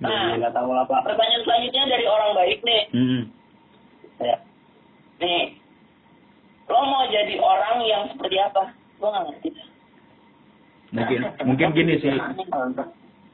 nah 0.00 0.32
Nggak 0.36 0.52
tahu 0.56 0.70
apa. 0.72 0.96
pertanyaan 1.04 1.42
selanjutnya 1.44 1.84
dari 1.92 2.06
orang 2.08 2.30
baik 2.32 2.58
nih. 2.64 2.82
Hmm. 2.92 3.22
ya. 4.20 4.36
Nih. 5.20 5.44
Lo 6.70 6.80
mau 6.86 7.04
jadi 7.10 7.34
orang 7.36 7.76
yang 7.84 8.02
seperti 8.14 8.36
apa? 8.40 8.72
Gua 8.96 9.08
nggak 9.12 9.24
ngerti. 9.28 9.48
Mungkin 10.90 11.20
mungkin 11.46 11.68
gini 11.76 11.94
sih. 12.00 12.16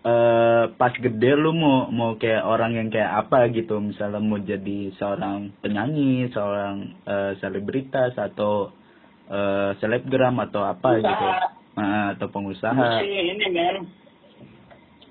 eh 0.07 0.65
pas 0.79 0.95
gede 0.95 1.35
lu 1.35 1.51
mau 1.51 1.91
mau 1.91 2.15
kayak 2.15 2.47
orang 2.47 2.79
yang 2.79 2.89
kayak 2.91 3.27
apa 3.27 3.51
gitu? 3.51 3.79
Misalnya 3.79 4.23
mau 4.23 4.39
jadi 4.39 4.91
seorang 4.99 5.55
penyanyi 5.63 6.31
seorang 6.35 6.95
eh, 7.07 7.33
selebritas 7.39 8.15
atau 8.19 8.71
eh, 9.31 9.71
selebgram 9.79 10.35
atau 10.43 10.63
apa 10.67 10.99
gitu 10.99 11.27
Usaha. 11.77 11.85
Ah, 11.85 12.17
atau 12.17 12.27
Gue 12.27 12.33
pengusaha 12.33 12.85
sih 13.05 13.13
ini 13.37 13.47
men. 13.53 13.77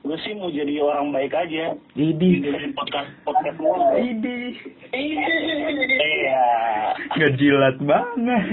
Gue 0.02 0.18
sih 0.22 0.34
mau 0.34 0.50
jadi 0.50 0.82
orang 0.82 1.10
baik 1.10 1.34
aja. 1.34 1.74
idi 1.94 2.42
Dengerin 2.42 2.74
podcast 2.74 3.10
podcast 3.22 3.58
idi 3.98 4.54
Iya. 4.94 6.46
ngejilat 7.18 7.78
banget 7.82 8.46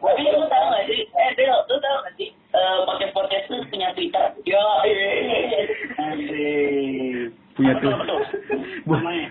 Tapi 0.00 0.22
lu 0.26 0.42
tahu 0.46 0.66
gak 0.70 0.84
sih, 0.86 1.02
eh 1.06 1.30
Del, 1.34 1.58
lu 1.66 1.76
tahu 1.78 1.96
gak 2.02 2.14
sih, 2.18 2.28
eh 2.34 2.76
podcast-podcast 2.86 3.46
itu 3.46 3.56
punya 3.70 3.88
Twitter? 3.94 4.26
Yo, 4.42 4.62
punya 7.54 7.72
tuh 7.78 7.94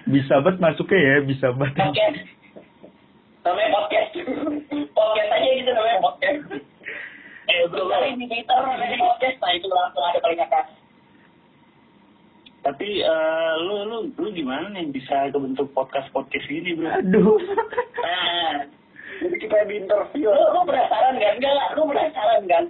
bisa 0.07 0.35
banget 0.39 0.59
masuknya 0.59 0.99
ya 0.99 1.15
bisa 1.23 1.47
banget 1.55 1.75
podcast. 1.79 2.38
Namanya 3.39 3.69
podcast. 3.73 4.11
podcast 4.91 5.31
aja 5.31 5.49
gitu 5.55 5.71
namanya 5.71 5.99
podcast. 5.99 6.39
Eh, 7.49 7.65
bro, 7.65 7.87
kali 7.87 8.13
di 8.13 8.25
Twitter 8.27 8.59
namanya 8.59 8.97
podcast, 8.99 9.37
nah 9.41 9.51
itu 9.51 9.67
langsung 9.67 10.03
ada 10.03 10.19
paling 10.19 10.39
atas. 10.39 10.67
Tapi 12.59 13.01
eh, 13.01 13.51
lu 13.63 13.87
lu 13.87 13.97
lu 14.13 14.27
gimana 14.29 14.67
nih 14.69 14.91
bisa 14.91 15.31
kebentuk 15.31 15.71
podcast 15.71 16.11
podcast 16.11 16.45
gini 16.45 16.75
bro? 16.75 16.91
aduh 16.91 17.39
Nah, 17.99 18.67
Jadi 19.19 19.35
kita 19.35 19.67
di 19.67 19.75
interview. 19.79 20.29
lu, 20.29 20.43
lu 20.53 20.61
penasaran 20.63 21.15
kan? 21.17 21.33
Enggak, 21.39 21.69
lu 21.75 21.83
penasaran 21.87 22.41
kan? 22.45 22.63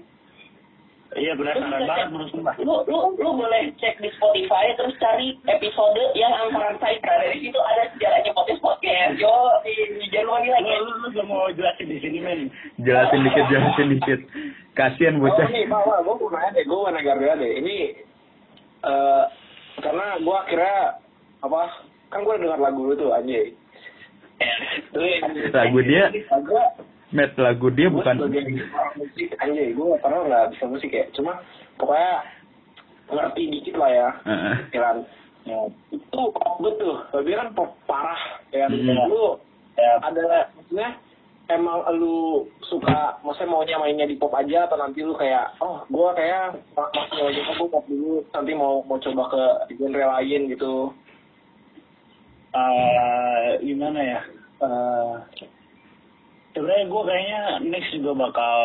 Iya 1.20 1.36
penasaran 1.36 1.84
banget 1.84 2.08
bro 2.16 2.26
sumpah. 2.32 2.56
Lu, 2.64 2.88
lu, 2.88 3.12
lu 3.20 3.30
boleh 3.36 3.76
cek 3.76 4.00
di 4.00 4.08
Spotify 4.16 4.72
terus 4.80 4.96
cari 5.04 5.36
episode 5.52 6.00
yang 6.16 6.32
angkaran 6.32 6.80
saya 6.80 6.96
dari 7.04 7.44
situ 7.44 7.60
ada 7.60 7.92
sejarahnya 7.92 8.32
podcast 8.32 8.64
podcast. 8.64 9.20
Yo, 9.20 9.36
di 9.68 10.08
jangan 10.16 10.48
like 10.48 10.64
Lu 10.64 10.80
lu 10.88 10.94
lu 11.04 11.08
gak 11.12 11.26
mau 11.28 11.52
jelasin 11.52 11.92
di 11.92 12.00
sini 12.00 12.24
men? 12.24 12.48
jelasin 12.80 13.28
dikit 13.28 13.46
jelasin 13.52 13.88
dikit 13.92 14.20
kasihan 14.80 15.20
Oh 15.20 15.28
bocah 15.28 15.48
nih, 15.52 15.68
Pak, 15.68 15.82
Pak, 15.84 16.00
gue 16.08 16.16
mau 16.16 16.30
nanya 16.32 16.50
deh, 16.56 16.64
gue 16.64 16.78
mau 16.80 16.88
nanya 16.88 17.34
deh. 17.36 17.52
Ini 17.60 17.76
eh 18.88 19.24
karena 19.84 20.06
gue 20.24 20.36
akhirnya 20.40 20.78
apa? 21.44 21.62
Kan 22.16 22.24
gue 22.24 22.36
dengar 22.40 22.60
lagu 22.64 22.80
lu 22.88 22.96
tuh 22.96 23.12
anjay. 23.12 23.52
Lagu 25.52 25.80
dia? 25.84 26.08
Lagu 26.32 26.56
Met 27.10 27.34
lagu 27.42 27.74
dia 27.74 27.90
gue 27.90 27.98
bukan 27.98 28.22
sebagai 28.22 28.70
musik 28.94 29.30
anjay, 29.42 29.74
gue 29.74 29.98
karena 29.98 30.18
nggak 30.30 30.50
bisa 30.54 30.64
musik 30.70 30.92
ya. 30.94 31.06
Cuma 31.18 31.42
pokoknya 31.82 32.22
ngerti 33.10 33.42
dikit 33.50 33.76
lah 33.82 33.90
ya. 33.90 34.10
Heeh. 34.30 34.56
Pikiran. 34.70 34.98
Ya, 35.50 35.60
itu 35.90 36.22
pop 36.30 36.62
betul. 36.62 37.02
Tapi 37.10 37.34
kan 37.34 37.50
pop 37.58 37.74
parah. 37.90 38.22
Ya, 38.54 38.70
Mm-mm. 38.70 39.10
lu 39.10 39.42
ya, 39.74 39.98
ada 40.06 40.54
maksudnya 40.54 40.90
emang 41.50 41.82
lu 41.98 42.46
suka 42.70 43.18
maksudnya 43.26 43.50
maunya 43.50 43.78
mainnya 43.82 44.06
di 44.06 44.14
pop 44.14 44.30
aja 44.38 44.70
atau 44.70 44.78
nanti 44.78 45.02
lu 45.02 45.18
kayak 45.18 45.58
oh 45.66 45.82
gua 45.90 46.14
kayak 46.14 46.62
ma- 46.78 46.94
masih 46.94 47.18
mau 47.18 47.34
coba 47.34 47.52
gua 47.58 47.70
pop 47.74 47.86
dulu 47.90 48.14
nanti 48.30 48.52
mau 48.54 48.86
mau 48.86 49.02
coba 49.02 49.24
ke 49.34 49.44
genre 49.82 50.06
lain 50.14 50.42
gitu 50.54 50.94
eh 52.54 53.50
gimana 53.66 54.00
ya 54.02 54.22
Eh 54.60 55.14
sebenarnya 56.54 56.86
gua 56.90 57.04
kayaknya 57.08 57.42
next 57.66 57.90
juga 57.96 58.12
bakal 58.30 58.58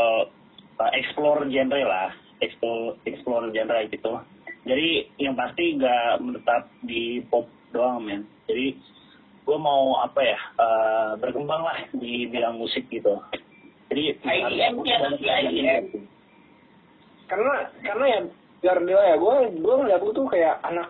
uh, 0.80 0.92
explore 0.96 1.46
genre 1.48 1.82
lah. 1.84 2.10
Explore 2.42 2.98
explore 3.06 3.48
genre 3.54 3.80
gitu. 3.88 4.12
Jadi 4.64 5.12
yang 5.20 5.36
pasti 5.36 5.76
gak 5.76 6.24
menetap 6.24 6.72
di 6.80 7.20
pop 7.28 7.44
doang 7.76 8.00
men. 8.00 8.24
Jadi 8.48 8.72
gue 9.44 9.58
mau 9.60 10.00
apa 10.00 10.24
ya 10.24 10.40
eh, 10.56 11.10
berkembang 11.20 11.60
lah 11.60 11.78
di 11.92 12.24
bidang 12.32 12.56
musik 12.56 12.88
gitu. 12.88 13.20
Jadi 13.92 14.16
IDM 14.24 14.80
ya, 14.88 14.98
IDM. 15.44 15.84
karena 17.28 17.54
karena 17.84 18.04
ya 18.08 18.20
Gardel 18.64 19.00
ya 19.04 19.16
gue 19.20 19.34
gue 19.60 19.74
ngeliat 19.76 20.00
lu 20.00 20.12
tuh 20.16 20.24
kayak 20.32 20.60
anak 20.64 20.88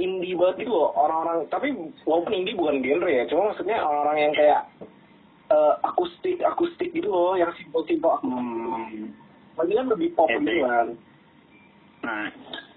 indie 0.00 0.32
banget 0.32 0.64
gitu 0.64 0.72
loh 0.72 0.96
orang-orang 0.96 1.44
tapi 1.52 1.72
walaupun 2.08 2.32
indie 2.32 2.56
bukan 2.56 2.80
genre 2.80 3.08
ya 3.08 3.24
cuma 3.28 3.52
maksudnya 3.52 3.76
orang-orang 3.84 4.18
yang 4.20 4.32
kayak 4.32 4.60
eh, 5.52 5.72
akustik 5.84 6.40
akustik 6.40 6.88
gitu 6.96 7.12
loh 7.12 7.36
yang 7.36 7.52
simpel 7.60 7.84
simpel 7.84 8.16
hmm. 8.24 9.12
lagi 9.60 9.72
kan 9.76 9.86
lebih 9.92 10.08
pop 10.16 10.32
gitu 10.32 10.64
kan 10.64 10.96
Nah, 12.02 12.26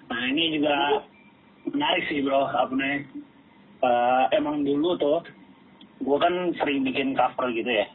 nah 0.06 0.22
ini 0.30 0.62
juga 0.62 1.02
menarik 1.66 2.06
sih 2.08 2.22
bro, 2.22 2.46
apa 2.46 2.70
namanya? 2.72 2.98
Eh, 3.86 4.24
emang 4.38 4.62
dulu 4.62 4.94
tuh, 5.02 5.20
gue 6.02 6.18
kan 6.22 6.54
sering 6.62 6.86
bikin 6.86 7.18
cover 7.18 7.50
gitu 7.50 7.70
ya. 7.70 7.90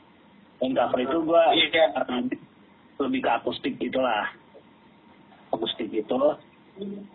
Dan 0.59 0.75
cover 0.75 0.99
itu 1.01 1.16
gue 1.23 1.43
Iya. 1.57 1.87
lebih 3.01 3.21
ke 3.25 3.31
akustik 3.31 3.75
gitulah, 3.81 4.29
akustik 5.55 5.88
gitu. 5.88 6.37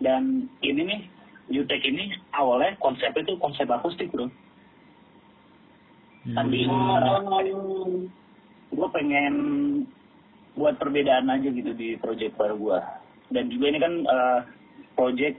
Dan 0.02 0.50
ini 0.64 0.82
nih, 0.82 1.00
Jutek 1.46 1.84
ini 1.86 2.10
awalnya 2.34 2.74
konsepnya 2.82 3.22
tuh 3.22 3.38
konsep 3.38 3.70
akustik 3.70 4.10
bro. 4.10 4.26
Tapi 6.34 6.58
gue 8.72 8.88
pengen 8.90 9.34
buat 10.56 10.80
perbedaan 10.80 11.28
aja 11.30 11.48
gitu 11.52 11.70
di 11.76 12.00
project 12.00 12.34
baru 12.40 12.56
gue 12.56 12.80
dan 13.30 13.50
juga 13.50 13.64
ini 13.70 13.78
kan 13.82 13.94
eh, 14.06 14.40
project 14.94 15.36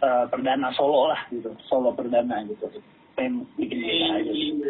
eh, 0.00 0.24
perdana 0.28 0.72
solo 0.72 1.12
lah 1.12 1.20
gitu. 1.28 1.52
Solo 1.68 1.92
perdana 1.92 2.44
gitu. 2.48 2.68
Pengen 3.16 3.44
bikin 3.56 3.80
beda 3.80 4.06
aja 4.20 4.32
gitu. 4.32 4.64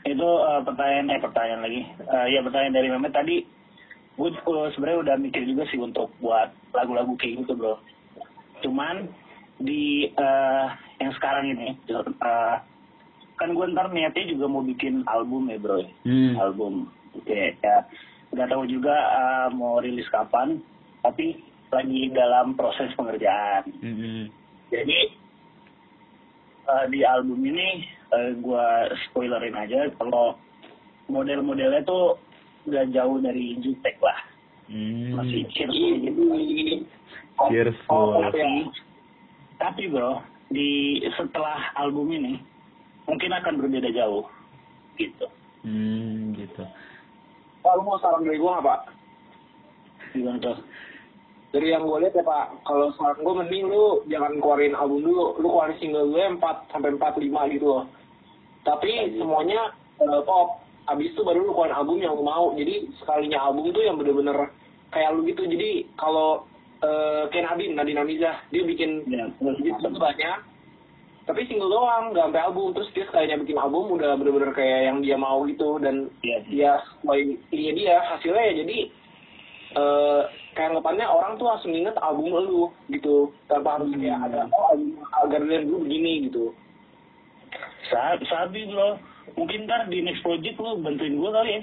itu 0.00 0.28
eh, 0.28 0.60
pertanyaan 0.64 1.12
eh 1.12 1.20
pertanyaan 1.20 1.62
lagi. 1.64 1.82
Eh, 1.84 2.26
ya 2.36 2.40
pertanyaan 2.44 2.76
dari 2.76 2.88
Mehmet 2.92 3.12
tadi. 3.12 3.36
Gue 4.20 4.36
sebenarnya 4.76 5.00
udah 5.00 5.16
mikir 5.16 5.48
juga 5.48 5.64
sih 5.72 5.80
untuk 5.80 6.12
buat 6.20 6.52
lagu-lagu 6.76 7.16
kayak 7.16 7.44
gitu 7.44 7.56
bro. 7.56 7.80
Cuman 8.60 9.08
di 9.60 10.12
eh, 10.12 10.66
yang 11.00 11.12
sekarang 11.16 11.56
ini 11.56 11.76
eh, 11.88 12.56
kan 13.40 13.50
gue 13.50 13.66
ntar 13.66 13.88
niatnya 13.88 14.24
juga 14.28 14.44
mau 14.46 14.60
bikin 14.60 15.00
album 15.06 15.48
ya 15.48 15.56
bro 15.56 15.80
Hmm. 16.04 16.36
album 16.36 16.74
oke 17.10 17.32
ya 17.56 17.76
nggak 18.30 18.46
tahu 18.46 18.62
juga 18.64 18.92
eh, 18.92 19.48
mau 19.50 19.80
rilis 19.80 20.04
kapan 20.08 20.60
tapi 21.00 21.40
lagi 21.70 22.10
dalam 22.10 22.52
proses 22.52 22.92
pengerjaan 22.92 23.64
Mm-mm. 23.80 24.28
jadi 24.68 24.98
eh, 26.66 26.84
di 26.88 27.00
album 27.02 27.40
ini 27.40 27.82
eh, 28.10 28.36
gua 28.38 28.84
spoilerin 29.02 29.56
aja 29.56 29.88
kalau 29.96 30.36
model-modelnya 31.06 31.82
tuh 31.82 32.20
nggak 32.62 32.92
jauh 32.92 33.18
dari 33.18 33.56
Jutek 33.58 33.96
lah 33.98 34.20
Hmm. 34.70 35.18
masih 35.18 35.50
cheerful 35.50 35.98
gitu 35.98 36.22
Cheerful. 37.42 38.22
tapi 38.22 38.70
tapi 39.58 39.82
bro 39.88 40.22
di 40.46 40.68
setelah 41.10 41.74
album 41.74 42.06
ini 42.12 42.38
mungkin 43.10 43.30
akan 43.34 43.54
berbeda 43.58 43.90
jauh 43.90 44.24
gitu 44.94 45.26
Hmm, 45.60 46.32
gitu. 46.40 46.64
Pak, 47.60 47.72
lu 47.76 47.84
mau 47.84 48.00
saran 48.00 48.24
dari 48.24 48.40
gue 48.40 48.48
nggak 48.48 48.64
pak? 48.64 48.80
gimana 50.16 50.40
tuh 50.40 50.58
Dari 51.50 51.68
yang 51.68 51.84
gue 51.84 51.98
lihat 52.00 52.14
ya 52.16 52.24
pak, 52.24 52.64
kalau 52.64 52.94
saran 52.96 53.20
gue 53.20 53.34
mending 53.34 53.68
lu 53.68 54.00
jangan 54.08 54.40
keluarin 54.40 54.72
album 54.72 55.04
dulu, 55.04 55.36
lu 55.36 55.46
keluarin 55.50 55.76
single 55.76 56.08
dulu 56.08 56.40
4 56.40 56.72
sampai 56.72 56.96
4 56.96 57.20
5 57.20 57.52
gitu 57.52 57.66
loh. 57.66 57.84
Tapi 58.64 59.18
semuanya 59.18 59.74
eh, 60.00 60.22
pop. 60.24 60.62
Abis 60.88 61.12
itu 61.12 61.20
baru 61.26 61.44
lu 61.44 61.52
keluarin 61.52 61.76
album 61.76 61.98
yang 62.00 62.14
lu 62.16 62.24
mau. 62.24 62.56
Jadi 62.56 62.88
sekalinya 63.02 63.44
album 63.44 63.68
tuh 63.74 63.84
yang 63.84 63.98
bener-bener 64.00 64.48
kayak 64.94 65.12
lu 65.12 65.26
gitu. 65.26 65.44
Jadi 65.44 65.90
kalau 65.98 66.46
eh, 66.80 67.28
kayak 67.34 67.52
Nadine, 67.52 67.74
Nadine 67.76 68.00
Amiza, 68.00 68.32
dia 68.48 68.62
bikin 68.64 69.04
ya 69.10 69.26
banyak. 69.92 70.38
Tapi 71.30 71.46
single 71.46 71.70
doang 71.70 72.10
nggak 72.10 72.26
sampai 72.26 72.42
album. 72.42 72.74
Terus 72.74 72.90
dia 72.90 73.04
sekalinya 73.06 73.40
bikin 73.46 73.58
album 73.62 73.94
udah 73.94 74.18
bener-bener 74.18 74.50
kayak 74.50 74.90
yang 74.90 74.98
dia 74.98 75.14
mau 75.14 75.46
gitu. 75.46 75.78
Dan 75.78 76.10
Iya. 76.26 76.38
dia 76.50 76.70
sesuai 76.82 77.20
ininya 77.54 77.72
dia 77.78 77.94
hasilnya 78.10 78.42
ya 78.42 78.54
jadi 78.66 78.78
eh 79.70 80.22
kayak 80.58 80.74
anggapannya 80.74 81.06
orang 81.06 81.38
tuh 81.38 81.46
langsung 81.46 81.70
inget 81.70 81.94
album 82.02 82.34
lu 82.34 82.74
gitu. 82.90 83.30
Tanpa 83.46 83.78
harus 83.78 83.94
kayak 83.94 84.18
ada 84.26 84.50
oh 84.50 84.74
album 84.74 84.98
Guardian 85.30 85.70
dulu 85.70 85.86
begini 85.86 86.26
gitu. 86.26 86.44
Saat 87.86 88.26
saat 88.26 88.50
itu 88.50 88.74
lo 88.74 88.98
mungkin 89.38 89.70
ntar 89.70 89.86
di 89.86 90.02
next 90.02 90.26
project 90.26 90.58
lo 90.58 90.74
bantuin 90.82 91.14
gue 91.14 91.30
kali 91.30 91.50
ya. 91.56 91.62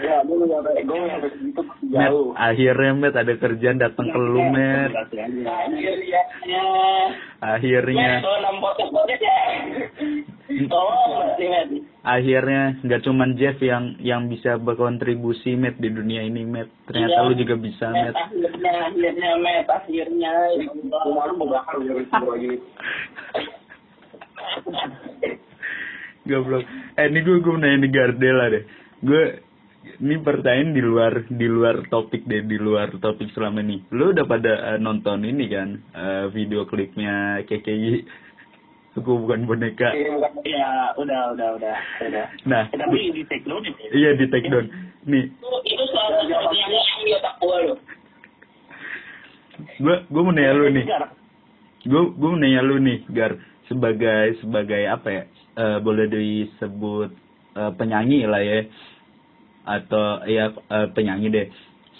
Ya 0.00 0.16
gue 0.24 0.36
nggak 0.40 0.50
sampai 0.50 0.82
gue 0.82 0.96
nggak 0.96 1.12
sampai 1.12 1.30
segitu 1.36 1.62
Met, 1.90 2.08
jauh 2.08 2.28
akhirnya 2.32 2.90
Met 2.96 3.14
ada 3.18 3.34
kerjaan 3.36 3.78
datang 3.78 4.06
ke 4.08 4.18
lu 4.18 4.42
Met. 4.48 4.90
akhirnya 4.94 5.54
Akhirnya, 7.40 8.20
ya 8.20 8.20
akhirnya 12.04 12.62
nggak 12.84 13.02
cuman 13.06 13.38
Jeff 13.38 13.56
yang 13.62 13.96
yang 14.00 14.28
bisa 14.28 14.56
berkontribusi 14.56 15.56
Met 15.56 15.76
di 15.78 15.88
dunia 15.92 16.24
ini 16.24 16.44
Met. 16.48 16.68
Ternyata 16.88 17.20
Iya. 17.20 17.26
lu 17.28 17.34
juga 17.36 17.54
bisa 17.60 17.86
Met 17.92 18.12
Met. 18.12 18.16
akhirnya 18.16 18.72
akhirnya 18.88 19.30
Met 19.40 19.66
akhirnya 19.68 20.32
ya 20.56 20.72
mau 21.36 21.46
bakar 21.48 21.76
Goblok. 26.30 26.62
Eh 26.94 27.06
ini 27.10 27.18
gue 27.20 27.42
gue 27.42 27.54
nanya 27.58 27.76
nih 27.82 27.90
Gardela 27.90 28.46
deh. 28.46 28.64
Gue 29.02 29.22
ini 29.98 30.14
pertanyaan 30.22 30.70
di 30.70 30.82
luar 30.84 31.12
di 31.26 31.46
luar 31.50 31.90
topik 31.90 32.22
deh 32.24 32.46
di 32.46 32.54
luar 32.54 32.94
topik 33.02 33.34
selama 33.34 33.58
ini. 33.60 33.82
Lu 33.90 34.14
udah 34.14 34.24
pada 34.24 34.52
eh, 34.72 34.78
nonton 34.78 35.26
ini 35.26 35.50
kan 35.50 35.68
eh, 35.90 36.24
video 36.30 36.62
klipnya 36.64 37.42
KKI 37.42 38.06
Suku 38.90 39.22
bukan 39.22 39.46
boneka. 39.46 39.94
ini 39.94 40.10
bukan 40.10 40.32
Ya 40.42 40.90
udah 40.94 41.34
udah 41.34 41.48
udah 41.58 41.76
udah. 42.06 42.26
Nah, 42.42 42.66
Eh, 42.70 42.78
tapi 42.78 43.14
di 43.14 43.22
take 43.26 43.46
down 43.46 43.62
ya. 43.62 43.70
iya 43.90 44.10
di 44.14 44.26
take 44.26 44.50
down. 44.50 44.66
Nih, 45.06 45.30
itu 45.30 45.84
yang 45.90 47.02
di 47.02 47.12
otak 47.14 47.34
gua 47.38 47.58
loh 47.66 47.78
gue 49.60 49.96
gue 50.08 50.22
mau 50.24 50.32
nanya 50.32 50.52
lu 50.56 50.66
nih. 50.72 50.84
Gue 51.84 52.02
gue 52.12 52.28
mau 52.28 52.38
nanya 52.40 52.60
lu 52.60 52.76
nih, 52.80 52.98
Gar 53.12 53.36
sebagai 53.68 54.40
sebagai 54.42 54.82
apa 54.88 55.08
ya? 55.08 55.22
Eh, 55.56 55.78
boleh 55.82 56.06
disebut 56.06 57.10
eh, 57.56 57.72
penyanyi 57.74 58.26
lah 58.26 58.42
ya 58.42 58.58
atau 59.66 60.24
ya 60.26 60.54
eh, 60.54 60.88
penyanyi 60.92 61.26
deh. 61.30 61.46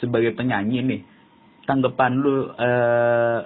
Sebagai 0.01 0.33
penyanyi 0.33 0.81
nih, 0.81 1.01
tanggapan 1.69 2.13
lu 2.19 2.51
eh, 2.57 3.39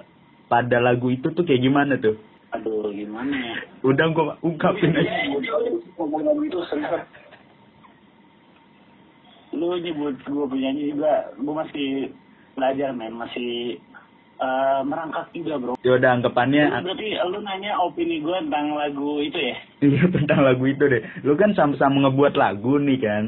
pada 0.45 0.77
lagu 0.79 1.11
itu 1.11 1.29
tuh 1.33 1.43
kayak 1.43 1.61
gimana 1.61 1.97
tuh? 1.99 2.15
Aduh 2.55 2.93
gimana 2.93 3.35
ya. 3.35 3.55
Udah 3.83 4.05
gue 4.13 4.25
ungkapin 4.45 4.95
aja. 4.95 5.27
serius 6.69 7.05
Lu 9.55 9.71
nyebut 9.79 10.19
gue 10.19 10.45
penyanyi 10.51 10.91
juga, 10.91 11.31
gue 11.39 11.53
masih 11.55 11.87
belajar 12.59 12.91
men, 12.91 13.15
masih 13.15 13.79
eh, 14.35 14.79
merangkak 14.83 15.31
juga 15.31 15.55
bro. 15.55 15.73
Ya 15.81 15.95
udah 15.95 16.11
anggapannya 16.13 16.63
Jadi 16.65 16.83
berarti 16.83 17.07
lu 17.25 17.39
nanya 17.41 17.71
opini 17.79 18.19
gue 18.19 18.37
tentang 18.41 18.75
lagu 18.75 19.19
itu 19.19 19.39
ya? 19.39 19.55
iya 19.87 20.03
tentang 20.07 20.39
lagu 20.41 20.63
itu 20.65 20.83
deh. 20.83 21.01
Lu 21.23 21.33
kan 21.35 21.51
sama-sama 21.53 22.05
ngebuat 22.05 22.33
lagu 22.35 22.75
nih 22.77 22.99
kan. 22.99 23.23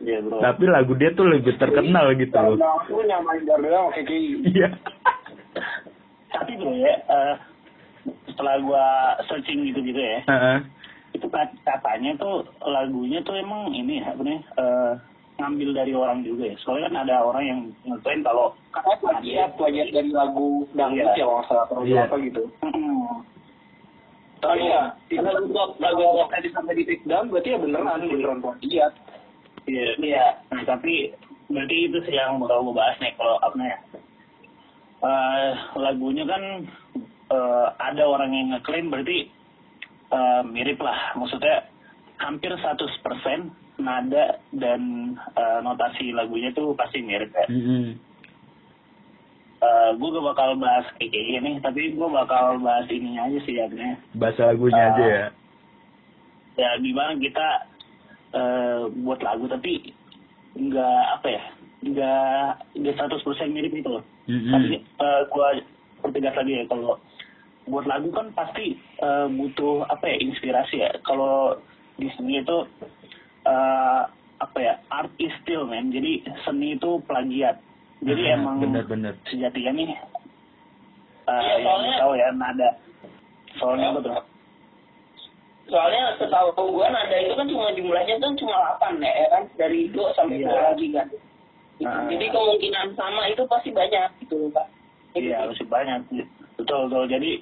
Iya 0.00 0.18
bro. 0.20 0.40
Tapi 0.40 0.64
lagu 0.66 0.92
dia 0.94 1.10
tuh 1.12 1.26
lebih 1.26 1.56
terkenal 1.56 2.12
gitu 2.14 2.34
loh. 2.34 2.56
Aku 2.82 3.00
nyamain 3.02 3.42
sama 3.44 3.92
KKI 3.92 4.52
Iya. 4.52 4.68
Tapi 6.34 6.52
bro 6.58 6.74
ya, 6.74 6.94
eh, 6.98 7.34
setelah 8.26 8.58
gua 8.60 8.84
searching 9.24 9.70
gitu-gitu 9.70 9.96
ya, 9.96 10.18
Heeh. 10.26 10.58
itu 11.14 11.26
kat- 11.30 11.54
katanya 11.62 12.18
tuh 12.18 12.42
lagunya 12.60 13.22
tuh 13.22 13.38
emang 13.38 13.70
ini 13.70 14.02
apa 14.02 14.18
nih, 14.18 14.40
eh, 14.42 14.92
ngambil 15.44 15.70
dari 15.76 15.92
orang 15.92 16.24
juga 16.24 16.48
ya. 16.48 16.56
Soalnya 16.64 16.88
kan 16.88 16.96
ada 17.04 17.16
orang 17.20 17.44
yang 17.44 17.60
ngeklaim 17.84 18.24
kalau 18.24 18.46
katanya 18.72 18.96
plagiat 19.04 19.50
plagiat 19.60 19.88
dari 19.92 20.10
lagu 20.10 20.64
dangdut 20.72 21.04
Iya. 21.12 21.20
ya 21.20 21.24
kalau 21.28 21.44
salah 21.44 21.64
atau 21.68 21.84
Iya. 21.84 22.02
apa 22.08 22.16
gitu 22.24 22.42
"Hmm, 22.64 23.12
tapi 24.40 24.60
ya 24.64 24.82
karena 25.12 25.30
lagu 25.36 25.48
lagu 25.78 26.00
kalau 26.02 26.26
tadi 26.28 26.48
sampai 26.50 26.74
di 26.74 26.84
take 26.84 27.04
down 27.04 27.28
berarti 27.28 27.48
ya 27.52 27.58
beneran 27.60 28.00
beneran 28.08 28.40
plagiat 28.40 28.92
Iya, 29.64 29.96
iya. 29.96 30.24
Nah, 30.52 30.60
tapi 30.64 31.08
berarti 31.48 31.76
itu 31.88 31.98
sih 32.04 32.12
yang 32.12 32.36
mau 32.36 32.48
gue 32.48 32.76
bahas 32.76 33.00
nih 33.00 33.16
kalau 33.16 33.40
apa 33.40 33.56
ya. 33.60 33.78
Eh, 35.04 35.50
lagunya 35.76 36.24
kan 36.24 36.42
eh, 37.32 37.66
ada 37.80 38.02
orang 38.04 38.32
yang 38.32 38.46
ngeklaim 38.52 38.92
berarti 38.92 39.28
eh, 40.12 40.42
mirip 40.44 40.76
lah. 40.80 41.16
Maksudnya 41.16 41.64
hampir 42.24 42.50
100% 42.50 43.04
nada 43.76 44.24
dan 44.50 44.80
eh, 45.14 45.58
notasi 45.60 46.10
lagunya 46.10 46.50
tuh 46.50 46.72
pasti 46.72 47.00
mirip 47.00 47.30
ya. 47.30 47.46
Mm-mm. 47.46 47.84
Eh, 49.60 49.90
gue 49.96 50.08
gak 50.10 50.26
bakal 50.26 50.48
bahas 50.56 50.84
kayak 50.94 51.08
gini, 51.10 51.56
tapi 51.58 51.92
gue 51.92 52.08
bakal 52.10 52.60
bahas 52.60 52.84
ininya 52.86 53.24
aja 53.24 53.38
sih 53.42 53.56
ya. 53.56 53.64
Bener. 53.64 53.96
Bahasa 54.12 54.52
lagunya 54.52 54.76
Ah. 54.78 54.90
aja 54.90 55.04
ya. 55.06 55.26
ya 56.54 56.70
gimana 56.78 57.18
kita 57.18 57.46
eh, 58.30 58.82
buat 58.96 59.18
lagu 59.20 59.50
tapi 59.50 59.90
nggak 60.54 61.02
apa 61.12 61.26
ya 61.28 61.42
nggak 61.82 62.46
nggak 62.78 62.94
100% 62.94 63.26
mirip 63.50 63.74
itu 63.74 63.90
loh 63.90 64.06
Mm-mm. 64.24 64.54
tapi 64.54 64.78
eh, 64.78 65.20
gua 65.28 65.50
pertegas 65.98 66.30
lagi 66.32 66.54
ya 66.54 66.64
kalau 66.64 67.02
buat 67.66 67.82
lagu 67.84 68.06
kan 68.10 68.30
pasti 68.32 68.78
eh, 68.78 69.26
butuh 69.28 69.82
apa 69.84 70.06
ya 70.06 70.16
inspirasi 70.22 70.76
ya 70.78 70.94
kalau 71.02 71.58
di 71.96 72.08
seni 72.12 72.38
itu 72.38 72.58
eh, 73.44 74.02
apa 74.36 74.58
ya 74.58 74.74
art 74.88 75.12
is 75.16 75.30
still 75.40 75.64
man 75.64 75.88
jadi 75.88 76.18
seni 76.42 76.74
itu 76.74 76.98
plagiat 77.04 77.60
jadi 78.00 78.22
Ah, 78.26 78.36
emang 78.36 78.56
bener-bener. 78.60 79.14
sejatinya 79.24 79.72
nih 79.72 79.88
eh, 79.88 79.98
Iya, 81.32 81.52
yang 81.52 81.62
soalnya- 81.62 81.98
tahu 81.98 82.12
ya 82.14 82.28
nada 82.30 82.68
soalnya 83.54 83.86
apa 83.90 84.00
tuh 84.00 84.14
soalnya 85.64 86.02
setahu 86.18 86.52
gua 86.68 86.88
nada 86.88 87.16
itu 87.16 87.32
kan 87.32 87.46
cuma 87.46 87.72
jumlahnya 87.72 88.14
kan 88.18 88.32
cuma 88.34 88.54
8 88.76 89.00
ya, 89.00 89.12
ya 89.14 89.26
kan 89.30 89.42
dari 89.56 89.88
do 89.88 90.04
sampai 90.12 90.38
Iya. 90.38 90.46
do 90.46 90.56
lagi 90.62 90.88
kan 90.90 91.08
Gitu. 91.74 91.90
Nah. 91.90 92.06
jadi 92.06 92.26
kemungkinan 92.30 92.86
sama 92.94 93.22
itu 93.26 93.42
pasti 93.44 93.70
banyak 93.70 94.06
gitu 94.20 94.46
pak 94.48 94.66
Iya, 95.14 95.46
masih 95.46 95.66
banyak. 95.66 96.10
Betul, 96.58 96.90
betul. 96.90 97.06
Jadi, 97.06 97.38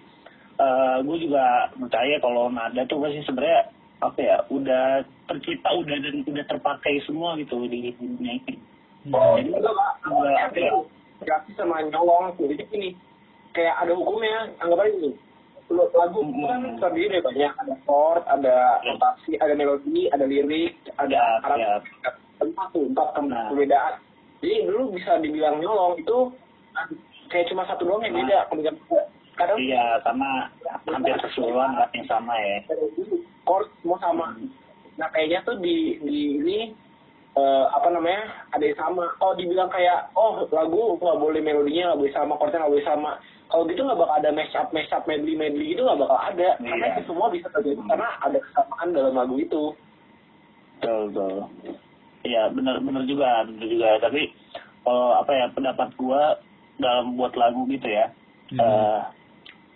eh 0.54 0.96
gue 1.00 1.16
juga 1.18 1.44
percaya 1.72 2.16
kalau 2.18 2.48
nada 2.48 2.84
tuh 2.84 3.00
pasti 3.00 3.20
sebenarnya 3.22 3.64
apa 4.02 4.18
ya, 4.18 4.36
udah 4.48 4.84
tercipta, 5.26 5.70
udah 5.72 5.96
dan 5.96 6.26
udah 6.26 6.44
terpakai 6.44 6.98
semua 7.02 7.38
gitu 7.38 7.62
di 7.64 7.94
dunia 7.94 8.34
ini. 8.36 8.58
oh 9.08 9.34
Jadi, 9.34 9.50
apa 9.54 10.58
ya, 10.58 10.70
gratis 11.20 11.54
sama 11.54 11.82
nyolong 11.84 12.34
jadi 12.36 12.66
gini 12.66 12.98
kayak 13.50 13.78
ada 13.78 13.94
hukumnya 13.94 14.50
anggap 14.58 14.78
aja 14.80 14.90
gini 14.92 15.10
Lu- 15.70 15.90
lagu 15.92 16.18
Hmm. 16.20 16.44
kan 16.44 16.60
terdiri 16.78 17.08
dari 17.12 17.22
banyak 17.24 17.52
ada 17.56 17.74
chord 17.82 18.22
ada 18.26 18.56
Ya. 18.78 18.90
notasi 18.90 19.38
ada 19.38 19.54
melodi 19.54 20.06
ada 20.06 20.22
lirik 20.22 20.74
ada 20.98 21.14
Ya, 21.14 21.24
arab 21.40 21.58
ya. 21.58 22.10
empat 22.38 22.66
tuh 22.70 22.84
empat 22.84 23.08
tem- 23.14 23.30
Nah. 23.30 23.48
perbedaan 23.48 23.94
jadi 24.38 24.66
dulu 24.66 24.82
bisa 24.92 25.18
dibilang 25.18 25.58
nyolong 25.58 25.94
itu 25.96 26.16
kayak 27.26 27.46
cuma 27.48 27.62
satu 27.64 27.82
doang 27.84 28.02
yang 28.02 28.12
Nah. 28.12 28.20
beda 28.20 28.38
kemudian 28.50 28.74
iya, 29.58 29.86
karena 30.00 30.30
hampir 30.86 31.16
keseluruhan 31.20 31.70
kan 31.74 31.88
yang 31.92 32.06
sama 32.06 32.34
ya. 32.36 32.58
chord 33.42 33.66
semua 33.80 33.98
sama 33.98 34.26
nah 34.94 35.08
kayaknya 35.08 35.40
tuh 35.42 35.56
di 35.58 35.96
di 36.00 36.20
ini 36.38 36.58
eh, 37.32 37.64
apa 37.70 37.88
namanya 37.88 38.28
ada 38.50 38.60
yang 38.62 38.76
sama 38.76 39.08
oh 39.18 39.32
dibilang 39.32 39.68
kayak 39.68 40.12
oh 40.12 40.44
lagu 40.48 41.00
nggak 41.00 41.18
boleh 41.18 41.40
melodinya 41.40 41.92
nggak 41.92 42.00
boleh 42.04 42.14
sama 42.14 42.36
chordnya 42.36 42.60
nggak 42.60 42.72
boleh 42.76 42.86
sama 42.86 43.10
kalau 43.48 43.64
gitu 43.66 43.80
nggak 43.82 43.98
bakal 43.98 44.16
ada 44.16 44.30
mash 44.30 44.52
up 44.52 44.68
mash 44.70 44.92
up 44.92 45.04
medley 45.04 45.32
medley 45.32 45.72
itu 45.72 45.80
nggak 45.80 45.96
bakal 45.98 46.18
ada 46.18 46.48
karena 46.56 46.84
Iya. 46.84 46.92
itu 46.94 47.00
semua 47.08 47.26
bisa 47.28 47.48
terjadi 47.50 47.80
karena 47.84 48.08
ada 48.20 48.38
kesamaan 48.38 48.88
dalam 48.92 49.14
lagu 49.16 49.36
itu 49.36 49.64
Betul, 50.82 51.14
betul. 51.14 51.34
Iya, 52.22 52.42
benar 52.50 52.82
benar 52.82 53.06
juga, 53.06 53.46
benar 53.46 53.66
juga. 53.66 53.88
Tapi 54.02 54.22
kalau 54.82 55.14
apa 55.14 55.30
ya 55.30 55.46
pendapat 55.54 55.88
gua 55.94 56.22
dalam 56.74 57.14
buat 57.14 57.34
lagu 57.34 57.62
gitu 57.66 57.86
ya, 57.86 58.10
Hmm. 58.50 58.58
eh, 58.58 58.98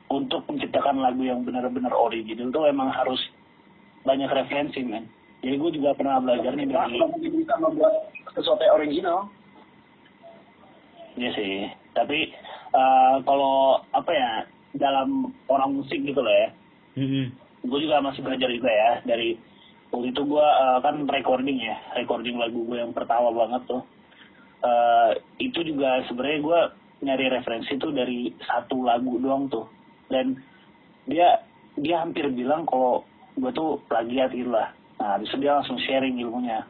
untuk 0.06 0.46
menciptakan 0.46 1.02
lagu 1.02 1.22
yang 1.26 1.42
benar-benar 1.42 1.90
original 1.90 2.50
tuh 2.54 2.70
emang 2.70 2.94
harus 2.94 3.18
banyak 4.06 4.30
referensi, 4.30 4.86
men. 4.86 5.10
Jadi 5.42 5.54
gue 5.58 5.70
juga 5.82 5.94
pernah 5.98 6.22
belajar 6.22 6.54
nih 6.54 6.66
dari, 6.70 6.98
bisa 7.30 7.54
membuat 7.58 8.10
sesuatu 8.34 8.62
yang 8.62 8.76
original. 8.78 9.18
Ya 11.18 11.30
sih. 11.34 11.70
Tapi 11.92 12.30
eh, 12.70 13.14
kalau 13.26 13.82
apa 13.90 14.10
ya 14.14 14.30
dalam 14.78 15.34
orang 15.50 15.82
musik 15.82 15.98
gitu 16.06 16.22
loh 16.22 16.34
ya, 16.34 16.48
Mm-mm. 16.98 17.24
gue 17.66 17.78
juga 17.82 17.98
masih 17.98 18.22
belajar 18.22 18.48
juga 18.50 18.70
ya. 18.70 18.90
Dari 19.02 19.34
waktu 19.90 20.14
itu 20.14 20.22
gue 20.22 20.46
kan 20.86 21.02
recording 21.10 21.58
ya. 21.58 21.76
Recording 21.98 22.38
lagu 22.38 22.62
gue 22.62 22.78
yang 22.78 22.94
pertama 22.94 23.34
banget 23.34 23.66
tuh. 23.66 23.82
Eh, 24.62 25.10
itu 25.42 25.66
juga 25.66 26.06
sebenarnya 26.06 26.40
gue 26.42 26.60
nyari 27.06 27.26
referensi 27.28 27.74
tuh 27.76 27.92
dari 27.92 28.32
satu 28.40 28.86
lagu 28.86 29.20
doang 29.20 29.52
tuh 29.52 29.75
dan 30.10 30.38
dia 31.06 31.42
dia 31.78 32.02
hampir 32.02 32.26
bilang 32.32 32.64
kalau 32.66 33.04
gue 33.36 33.50
tuh 33.52 33.78
plagiat 33.86 34.32
gitu 34.32 34.50
lah. 34.50 34.72
Nah 34.96 35.16
habis 35.16 35.28
itu 35.30 35.44
dia 35.44 35.60
langsung 35.60 35.76
sharing 35.84 36.16
ilmunya. 36.18 36.64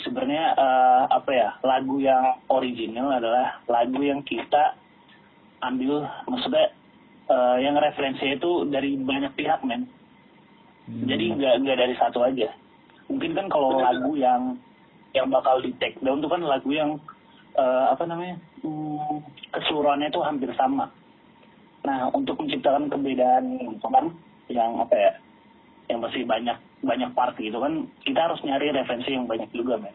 Sebenarnya 0.00 0.56
eh, 0.56 1.02
apa 1.12 1.30
ya 1.32 1.48
lagu 1.64 2.00
yang 2.00 2.40
original 2.48 3.12
adalah 3.12 3.60
lagu 3.68 4.00
yang 4.00 4.24
kita 4.24 4.76
ambil 5.60 6.04
maksudnya 6.28 6.72
eh, 7.28 7.56
yang 7.64 7.76
referensinya 7.76 8.34
itu 8.40 8.52
dari 8.68 8.96
banyak 8.96 9.32
pihak 9.36 9.62
men. 9.64 9.88
Hmm. 10.86 11.02
jadi 11.02 11.34
nggak 11.34 11.54
nggak 11.66 11.78
dari 11.82 11.94
satu 11.98 12.22
aja. 12.22 12.46
Mungkin 13.10 13.34
kan 13.34 13.46
kalau 13.50 13.82
lagu 13.82 14.14
yang 14.14 14.54
yang 15.18 15.26
bakal 15.34 15.58
di 15.58 15.74
take 15.82 15.98
down 15.98 16.22
itu 16.22 16.30
kan 16.30 16.42
lagu 16.46 16.70
yang 16.70 16.94
eh, 17.58 17.84
apa 17.90 18.06
namanya 18.06 18.38
hmm, 18.62 19.18
keseluruhannya 19.50 20.08
itu 20.14 20.20
hampir 20.22 20.50
sama 20.54 20.86
nah 21.86 22.10
untuk 22.10 22.34
menciptakan 22.36 22.90
perbedaan 22.90 23.44
gitu 23.56 23.86
kan 23.86 24.10
yang 24.50 24.74
apa 24.76 24.90
ya 24.92 25.12
yang 25.86 26.02
masih 26.02 26.26
banyak 26.26 26.58
banyak 26.82 27.10
part 27.14 27.38
gitu 27.38 27.56
kan 27.56 27.86
kita 28.02 28.18
harus 28.20 28.42
nyari 28.42 28.74
referensi 28.74 29.14
yang 29.14 29.24
banyak 29.24 29.46
juga 29.54 29.78
men 29.78 29.94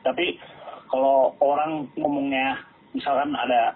tapi 0.00 0.38
kalau 0.86 1.34
orang 1.38 1.90
ngomongnya 1.94 2.54
misalkan 2.90 3.34
ada 3.34 3.74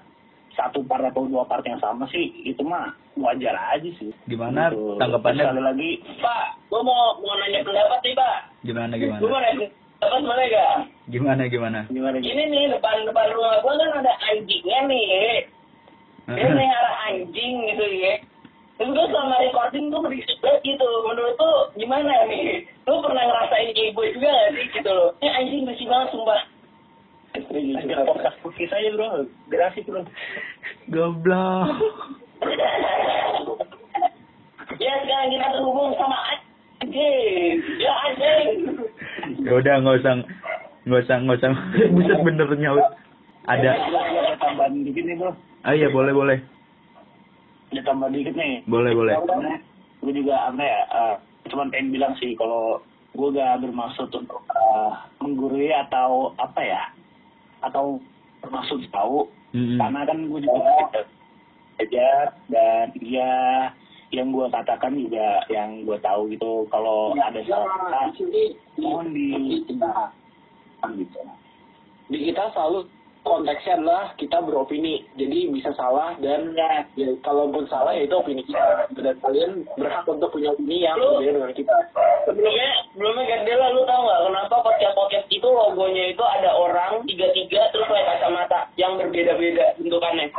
satu 0.52 0.84
part 0.84 1.02
atau 1.02 1.26
dua 1.26 1.42
part 1.42 1.64
yang 1.64 1.76
sama 1.76 2.06
sih 2.08 2.30
itu 2.42 2.62
mah 2.62 2.94
wajar 3.14 3.52
aja 3.72 3.90
sih 3.98 4.12
Gimana 4.24 4.70
Gitu. 4.70 4.96
tanggapannya? 4.96 5.42
sekali 5.44 5.60
lagi 5.60 5.90
Pak, 6.16 6.44
gue 6.68 6.80
mau 6.80 7.18
mau 7.18 7.34
nanya 7.36 7.60
pendapat 7.60 8.00
nih 8.00 8.14
Pak. 8.14 8.36
Gimana 8.62 8.92
Gue 8.94 9.00
gimana? 9.02 9.20
mau 9.28 9.40
nanya 9.40 9.66
boleh 10.22 10.46
gak? 10.48 10.74
Gimana 11.08 11.42
gimana? 11.46 11.80
gimana 11.88 12.16
Ini 12.18 12.42
nih 12.48 12.64
depan 12.70 13.04
depan 13.04 13.26
rumah 13.32 13.60
gue 13.60 13.74
kan 13.74 13.90
ada 14.00 14.12
anjingnya 14.30 14.78
nih. 14.86 15.08
Dia 16.30 16.46
melihara 16.46 16.92
anjing 17.10 17.54
gitu 17.66 17.86
ya. 17.98 18.14
Terus 18.78 18.98
gue 18.98 19.06
selama 19.14 19.36
recording 19.42 19.94
tuh 19.94 20.00
berisik 20.02 20.38
banget 20.42 20.60
gitu. 20.74 20.88
Menurut 21.06 21.34
tuh 21.38 21.56
gimana 21.78 22.26
nih? 22.26 22.66
Lu 22.86 22.98
pernah 22.98 23.24
ngerasain 23.26 23.70
kayak 23.74 23.94
gue 23.94 24.06
juga 24.18 24.28
gak 24.30 24.50
sih 24.58 24.66
gitu 24.74 24.90
loh? 24.90 25.10
Ini 25.22 25.28
anjing 25.30 25.62
bersih 25.66 25.86
banget 25.86 26.08
sumpah. 26.10 26.42
Lanjut 27.32 27.98
podcast 28.04 28.36
putih 28.44 28.66
saja 28.68 28.92
bro, 28.92 29.24
biar 29.48 29.72
asik 29.72 29.88
bro. 29.88 30.04
Goblok. 30.92 31.80
ya 34.82 34.92
sekarang 35.00 35.28
kita 35.32 35.48
terhubung 35.56 35.96
sama 35.96 36.18
anjing. 36.82 37.56
Ya 37.80 37.92
anjing. 38.10 38.48
Ya 39.46 39.52
udah 39.56 39.74
nggak 39.80 39.96
usah 40.02 40.12
nggak 40.84 41.02
usah 41.06 41.16
nggak 41.24 41.38
usah. 41.40 41.50
Buset 41.94 42.18
bener 42.20 42.48
nyaut. 42.58 42.86
Ada. 43.46 43.70
Ada 43.74 44.34
tambahan 44.38 44.86
dikit 44.86 45.02
nih 45.02 45.16
bro, 45.18 45.32
Ah 45.66 45.74
iya 45.74 45.90
boleh 45.90 46.14
boleh. 46.14 46.38
ada 47.72 47.82
tambahan 47.88 48.12
dikit 48.14 48.34
nih. 48.36 48.62
Boleh 48.68 48.92
boleh. 48.94 49.14
Gue 50.02 50.12
juga 50.14 50.50
apa 50.50 50.62
ya, 50.62 50.80
eh, 50.86 51.14
cuman 51.50 51.70
pengen 51.70 51.94
bilang 51.94 52.14
sih 52.18 52.34
kalau 52.34 52.82
gue 53.14 53.28
gak 53.34 53.62
bermaksud 53.62 54.10
untuk 54.14 54.42
eh, 54.50 54.90
menggurui 55.22 55.70
atau 55.74 56.34
apa 56.38 56.60
ya, 56.62 56.82
atau 57.66 57.98
bermaksud 58.42 58.82
tahu, 58.90 59.30
karena 59.54 60.00
kan 60.06 60.18
gue 60.26 60.40
juga 60.42 60.60
belajar 61.78 62.34
dan 62.50 62.86
ya 63.02 63.32
yang 64.12 64.28
gue 64.28 64.46
katakan 64.52 64.92
juga 64.92 65.40
yang 65.48 65.88
gue 65.88 65.96
tahu 66.04 66.28
gitu 66.28 66.68
kalau 66.68 67.16
ada 67.16 67.40
salah 67.48 68.12
mohon 68.76 69.08
di 69.16 69.64
gitu. 69.64 71.18
di 72.12 72.18
kita 72.28 72.44
selalu 72.52 72.84
konteksnya 73.22 73.78
adalah 73.78 74.14
kita 74.18 74.42
beropini. 74.42 75.06
Jadi 75.14 75.50
bisa 75.54 75.70
salah 75.74 76.14
dan 76.18 76.54
ya, 76.98 77.14
kalaupun 77.22 77.66
salah 77.70 77.94
ya 77.94 78.06
itu 78.06 78.14
opini 78.14 78.42
kita. 78.46 78.90
Dan 78.94 79.16
kalian 79.22 79.50
berhak 79.78 80.06
untuk 80.06 80.30
punya 80.30 80.52
opini 80.52 80.82
yang 80.82 80.98
Lu- 80.98 81.18
berbeda 81.22 81.32
dengan 81.38 81.52
kita. 81.54 81.76
sebelumnya 82.22 82.68
sebelumnya 82.94 83.24
Gandela 83.26 83.66
lu 83.74 83.82
tau 83.82 84.00
nggak 84.06 84.20
kenapa 84.30 84.56
podcast 84.62 84.94
podcast 84.94 85.26
itu 85.26 85.48
logonya 85.48 86.14
itu 86.14 86.22
ada 86.22 86.54
orang 86.54 87.02
tiga 87.10 87.26
tiga 87.34 87.66
terus 87.74 87.90
pakai 87.90 88.06
kacamata 88.06 88.70
yang 88.78 88.94
berbeda-beda 88.94 89.74
bentukannya 89.74 90.30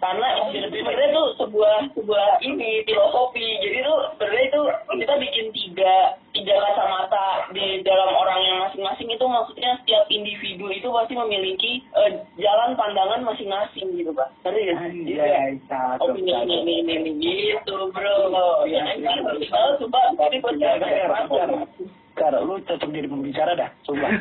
karena 0.00 0.26
karena 0.48 0.68
sebenarnya 0.72 1.08
itu 1.12 1.24
sebuah 1.36 1.74
sebuah 1.92 2.26
ini 2.40 2.70
filosofi. 2.88 3.48
Jadi 3.60 3.78
tuh 3.84 3.98
sebenarnya 4.16 4.44
itu 4.48 4.60
kita 5.04 5.14
bikin 5.20 5.46
tiga 5.52 5.94
tiga 6.32 6.54
kacamata 6.56 7.52
di 7.52 7.84
dalam 7.84 8.10
orang 8.16 8.40
yang 8.40 8.58
masing-masing 8.64 9.08
itu. 9.12 9.24
Maksudnya 9.28 9.70
setiap 9.84 10.04
individu 10.08 10.72
itu 10.72 10.88
pasti 10.88 11.14
memiliki 11.14 11.84
eh, 12.00 12.24
jalan 12.40 12.74
pandangan 12.80 13.20
masing-masing 13.22 13.92
gitu 13.94 14.10
pak. 14.16 14.32
Ngerti 14.42 14.60
nggak? 14.64 14.78
Jadi 14.80 15.12
kayak, 15.14 16.00
opini 16.00 16.32
ini 16.32 16.54
ini 16.64 16.74
ini 16.80 16.94
ini 17.12 17.32
gitu 17.54 17.92
bro 17.92 18.64
ya 18.64 18.80
anjing 18.96 19.20
bagus 19.24 19.48
banget 19.52 19.74
sumpah 19.84 20.02
ini 20.28 20.38
podcast 20.40 21.90
Kar, 22.18 22.34
lu 22.42 22.58
cocok 22.66 22.90
jadi 22.90 23.08
pembicara 23.08 23.56
dah, 23.56 23.70
coba. 23.86 24.12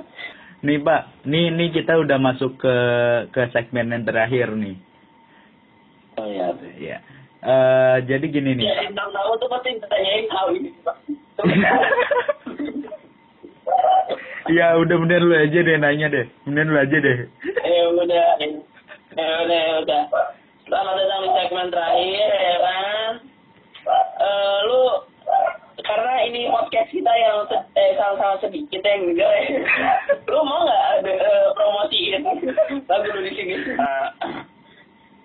nih 0.66 0.78
Pak, 0.82 1.02
nih 1.28 1.52
nih 1.54 1.68
kita 1.70 1.94
udah 2.00 2.18
masuk 2.18 2.58
ke 2.58 2.76
ke 3.30 3.42
segmen 3.54 3.92
yang 3.92 4.02
terakhir 4.02 4.50
nih. 4.56 4.74
Oh 6.16 6.26
iya. 6.26 6.48
Ya. 6.80 6.98
Eh 7.46 7.96
jadi 8.08 8.26
gini 8.26 8.56
nih. 8.56 8.64
ya 8.64 8.74
bintang 8.88 9.12
tamu 9.12 9.36
tuh 9.36 9.48
pasti 9.48 9.76
ditanyain 9.76 10.26
hal 10.32 10.46
ini 10.56 10.70
Ya 14.46 14.78
udah 14.78 14.96
bener 15.02 15.20
lu 15.20 15.34
aja 15.34 15.58
deh 15.58 15.76
nanya 15.76 16.06
deh. 16.06 16.26
Bener 16.46 16.64
lu 16.70 16.78
aja 16.78 16.96
deh. 16.96 17.18
ya 17.66 17.82
udah 17.90 18.26
ya 18.40 19.26
udah 19.42 19.58
ya 19.58 19.74
udah 19.82 20.02
selamat 20.66 20.94
datang 20.98 21.20
di 21.22 21.30
segmen 21.34 21.66
terakhir 21.70 22.28
ya 22.30 22.56
kan 22.62 23.12
Eh 24.16 24.56
lu 24.66 24.80
karena 25.86 26.14
ini 26.26 26.50
podcast 26.50 26.90
kita 26.90 27.12
yang 27.14 27.46
eh, 27.78 27.94
sama-sama 27.94 28.34
sedikit 28.42 28.82
yang 28.82 29.06
enggak 29.06 29.30
ya 29.30 29.62
lu 30.26 30.38
mau 30.42 30.66
nggak 30.66 30.82
ada 30.98 31.12
eh, 31.14 31.46
promosiin 31.54 32.22
lagu 32.86 33.08
lu 33.14 33.20
di 33.22 33.32
sini 33.34 33.54
Eh, 33.54 34.06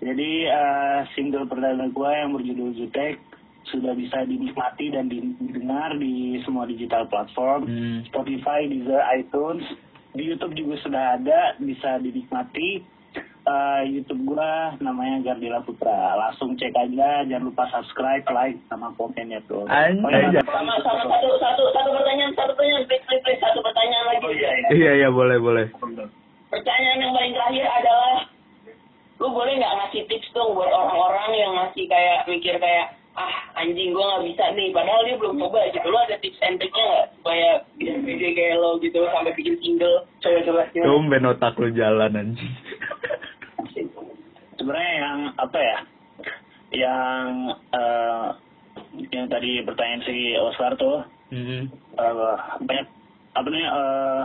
jadi 0.01 0.29
eh, 0.47 0.99
single 1.13 1.45
perdana 1.45 1.85
gue 1.87 2.11
yang 2.11 2.33
berjudul 2.33 2.73
Jutek 2.75 3.21
sudah 3.63 3.93
bisa 3.93 4.25
dinikmati 4.25 4.89
dan 4.89 5.05
didengar 5.05 5.93
di 5.95 6.41
semua 6.41 6.65
digital 6.65 7.05
platform, 7.05 7.61
Hmm. 7.63 7.99
Spotify, 8.03 8.65
Deezer, 8.65 8.99
iTunes, 9.13 9.61
di 10.11 10.25
YouTube 10.25 10.53
juga 10.53 10.75
sudah 10.81 11.03
ada, 11.15 11.55
bisa 11.55 11.95
dinikmati. 11.97 12.81
Eh, 13.41 13.81
YouTube 13.87 14.27
gue 14.27 14.49
namanya 14.79 15.21
Gardila 15.23 15.61
Putra, 15.61 16.13
langsung 16.15 16.53
cek 16.55 16.73
aja, 16.73 17.21
jangan 17.23 17.47
lupa 17.47 17.65
subscribe, 17.69 18.21
like, 18.29 18.57
sama 18.65 18.93
komennya 18.93 19.41
tuh. 19.45 19.65
Anjay. 19.65 19.97
Oh, 19.99 20.09
iya. 20.09 20.41
sama 20.43 20.77
sama 20.79 21.03
satu 21.07 21.29
satu 21.37 21.63
satu 21.71 21.89
pertanyaan 21.91 22.33
satu 22.33 22.53
pertanyaan 22.53 22.85
please 22.85 23.01
please, 23.03 23.23
please 23.23 23.41
satu 23.41 23.59
pertanyaan 23.59 24.05
lagi 24.07 24.21
Oh, 24.21 24.31
iya, 24.31 24.49
iya. 24.51 24.67
Iya 24.71 24.91
iya 24.95 25.09
boleh 25.09 25.37
boleh. 25.37 25.65
pertanyaan 26.49 26.97
yang 26.99 27.11
paling 27.11 27.33
terakhir 27.33 27.65
adalah 27.67 28.15
lu 29.21 29.29
boleh 29.29 29.53
nggak 29.53 29.75
ngasih 29.77 30.01
tips 30.09 30.33
dong 30.33 30.57
buat 30.57 30.73
orang-orang 30.73 31.29
yang 31.37 31.53
masih 31.53 31.85
kayak 31.85 32.25
mikir 32.25 32.57
kayak 32.57 32.97
ah 33.13 33.53
anjing 33.61 33.93
gua 33.93 34.17
nggak 34.17 34.33
bisa 34.33 34.43
nih 34.57 34.73
padahal 34.73 35.05
dia 35.05 35.19
belum 35.21 35.37
coba 35.37 35.69
gitu 35.69 35.85
lu 35.85 35.97
ada 36.01 36.17
tips 36.17 36.41
and 36.41 36.57
triknya 36.57 36.85
nggak 36.89 37.07
supaya 37.21 37.49
bisa 37.77 37.93
pede 38.01 38.29
kayak 38.33 38.57
lo 38.57 38.81
gitu 38.81 38.99
sampai 39.13 39.35
bikin 39.37 39.55
single 39.61 40.09
coba 40.25 40.39
coba 40.41 40.61
Tumben 40.73 41.29
otak 41.29 41.53
lu 41.61 41.69
jalan 41.69 42.17
anjing. 42.17 42.51
sebenarnya 44.57 44.93
yang 44.97 45.17
apa 45.37 45.57
ya 45.61 45.77
yang 46.71 47.25
eh, 47.77 48.27
yang 49.13 49.25
tadi 49.29 49.51
pertanyaan 49.69 50.01
si 50.07 50.33
Oscar 50.41 50.73
tuh 50.81 51.05
Mm-mm. 51.29 51.69
eh, 52.01 52.35
banyak 52.65 52.87
apa 53.37 53.47
nih 53.53 53.65
eh, 53.69 54.21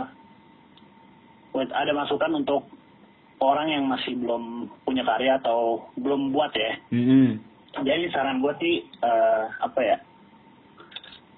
buat 1.53 1.69
ada 1.69 1.91
masukan 1.93 2.33
untuk 2.33 2.65
orang 3.37 3.67
yang 3.69 3.83
masih 3.85 4.17
belum 4.17 4.71
punya 4.81 5.05
karya 5.05 5.37
atau 5.37 5.89
belum 5.97 6.33
buat 6.33 6.51
ya. 6.53 6.73
Mm-mm. 6.93 7.37
jadi 7.77 8.09
saran 8.09 8.41
gue 8.41 8.53
sih 8.57 8.75
eh, 9.05 9.43
apa 9.61 9.79
ya 9.85 9.97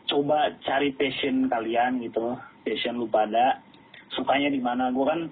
coba 0.09 0.57
cari 0.65 0.89
passion 0.97 1.51
kalian 1.51 2.01
gitu 2.01 2.33
passion 2.65 2.97
lu 2.97 3.05
pada 3.05 3.61
sukanya 4.13 4.49
di 4.49 4.59
mana. 4.61 4.89
Gue 4.89 5.05
kan 5.05 5.29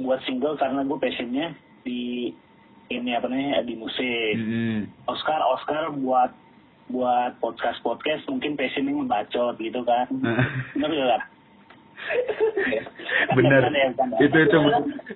buat 0.00 0.20
single 0.24 0.56
karena 0.56 0.84
gue 0.84 0.98
passionnya 0.98 1.56
di 1.84 2.32
ini 2.86 3.10
apa 3.12 3.26
namanya 3.28 3.62
di 3.66 3.74
musik. 3.76 4.34
Mm-mm. 4.38 4.88
Oscar 5.10 5.40
Oscar 5.42 5.92
buat 5.92 6.32
buat 6.86 7.42
podcast 7.42 7.82
podcast 7.82 8.22
mungkin 8.30 8.54
passionnya 8.54 8.94
membacot 8.94 9.58
gitu 9.58 9.82
kan. 9.82 10.06
Bener 10.72 10.90
gak 10.90 11.35
bener. 13.36 13.62
Itu 14.20 14.36
itu 14.36 14.58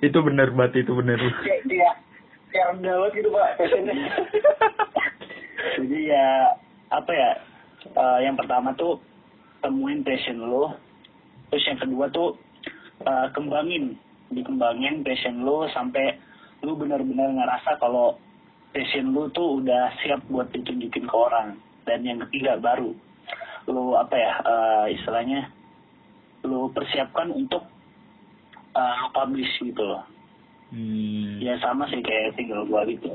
itu 0.04 0.18
bener 0.20 0.48
banget 0.54 0.86
itu 0.86 0.92
bener. 0.96 1.18
kayak 1.18 1.62
kayak 1.66 1.94
kayak 2.50 2.66
rendah 2.76 2.94
banget 2.98 3.12
gitu 3.22 3.28
pak 3.32 3.48
passionnya. 3.58 3.94
Jadi 5.80 5.98
ya 6.10 6.26
apa 6.90 7.12
ya 7.12 7.30
eh, 7.94 8.18
yang 8.26 8.36
pertama 8.36 8.74
tuh 8.74 8.98
temuin 9.62 10.02
passion 10.02 10.40
lo. 10.40 10.74
Terus 11.50 11.64
yang 11.66 11.80
kedua 11.80 12.06
tuh 12.10 12.36
eh, 13.04 13.26
kembangin. 13.34 13.96
Dikembangin 14.30 15.02
passion 15.02 15.42
lo 15.42 15.66
sampai 15.74 16.14
lu 16.60 16.76
benar-benar 16.76 17.32
ngerasa 17.34 17.80
kalau 17.80 18.20
passion 18.70 19.10
lu 19.10 19.26
tuh 19.32 19.62
udah 19.62 19.90
siap 20.02 20.22
buat 20.30 20.50
ditunjukin 20.54 21.06
ke 21.06 21.16
orang. 21.16 21.58
Dan 21.86 22.06
yang 22.06 22.18
ketiga 22.28 22.60
baru. 22.60 22.94
Lu 23.70 23.94
apa 23.94 24.14
ya 24.16 24.32
eh, 24.42 24.86
istilahnya 24.98 25.59
lu 26.42 26.70
persiapkan 26.70 27.30
untuk 27.30 27.64
eh, 28.72 29.04
publish 29.12 29.50
gitu 29.60 29.82
loh 29.82 30.04
Hmm. 30.70 31.42
ya 31.42 31.58
sama 31.58 31.82
sih 31.90 31.98
kayak 31.98 32.38
single 32.38 32.62
gua 32.70 32.86
gitu. 32.86 33.10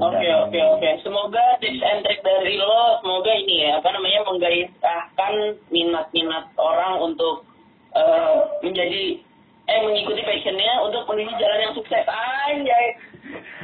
Oke 0.00 0.24
oke 0.24 0.56
oke. 0.56 0.90
Semoga 1.04 1.60
tips 1.60 1.84
and 1.84 2.00
trick 2.00 2.24
dari 2.24 2.56
lo 2.56 2.96
semoga 3.04 3.28
ini 3.28 3.68
ya 3.68 3.76
apa 3.76 3.92
namanya 3.92 4.24
menggairahkan 4.24 5.34
minat-minat 5.68 6.48
orang 6.56 7.12
untuk 7.12 7.44
eh, 7.92 8.36
menjadi 8.64 9.20
eh 9.68 9.80
mengikuti 9.84 10.24
passionnya 10.24 10.80
untuk 10.80 11.04
menuju 11.12 11.28
jalan 11.36 11.60
yang 11.60 11.74
sukses. 11.76 12.08
Anjay. 12.08 12.86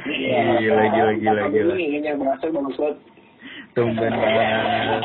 Gila, 0.05 0.85
gila, 0.93 1.11
gila, 1.17 1.43
gila. 1.49 1.73
Ini 1.81 2.13
yang 2.13 2.21
berhasil 2.21 2.53
bagus 2.53 2.77
banget. 2.77 2.97
Tumben 3.73 4.13
banget. 4.13 5.01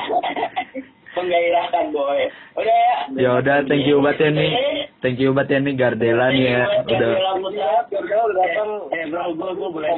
Menggairahkan 1.12 1.84
boy. 1.92 2.20
Udah 2.56 2.76
ya. 2.76 2.96
Ya 3.12 3.30
udah, 3.36 3.56
thank 3.68 3.84
you 3.84 4.00
banget 4.00 4.18
ya 4.24 4.28
nih. 4.32 4.50
Thank 5.04 5.18
you 5.20 5.30
banget 5.36 5.48
ya 5.52 5.58
nih 5.60 5.74
Gardela 5.76 6.26
nih 6.32 6.44
ya. 6.48 6.62
Udah. 6.88 7.10
Gara-gara 7.92 8.22
udah 8.24 8.44
eh 8.92 9.04
bro 9.12 9.22
gua 9.36 9.50
gua 9.52 9.68
boleh 9.68 9.88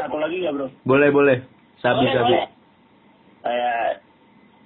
satu 0.00 0.16
lagi 0.16 0.36
gak 0.42 0.54
bro 0.56 0.66
Boleh, 0.88 1.08
boleh. 1.12 1.36
Sabi, 1.82 2.06
Boleh, 2.06 2.14
sabi. 2.14 2.34
kayak 3.42 3.84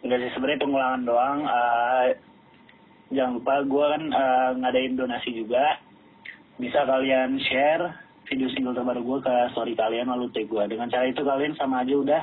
enggak 0.05 0.19
sih 0.21 0.31
sebenarnya 0.37 0.63
pengulangan 0.63 1.03
doang 1.09 1.39
eh, 1.43 2.07
jangan 3.09 3.41
lupa 3.41 3.55
gue 3.65 3.87
kan 3.89 4.03
eh, 4.13 4.51
ngadain 4.61 4.95
donasi 5.01 5.31
juga 5.33 5.81
bisa 6.61 6.85
kalian 6.85 7.41
share 7.41 7.89
video 8.29 8.53
single 8.53 8.77
terbaru 8.77 9.01
gue 9.01 9.19
ke 9.25 9.35
story 9.57 9.73
kalian 9.73 10.13
lalu 10.13 10.29
tag 10.37 10.45
gue 10.45 10.61
dengan 10.69 10.93
cara 10.93 11.09
itu 11.09 11.25
kalian 11.25 11.57
sama 11.57 11.89
aja 11.89 11.95
udah 11.97 12.23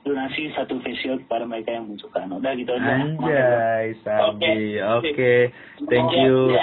donasi 0.00 0.48
satu 0.56 0.80
facial 0.80 1.20
kepada 1.20 1.44
mereka 1.44 1.76
yang 1.76 1.84
membutuhkan 1.88 2.32
udah 2.32 2.52
gitu 2.56 2.72
aja 2.72 2.90
Anjay, 3.04 3.86
Sabi. 4.00 4.80
Oke. 4.80 5.34
Thank 5.86 6.10
you. 6.16 6.56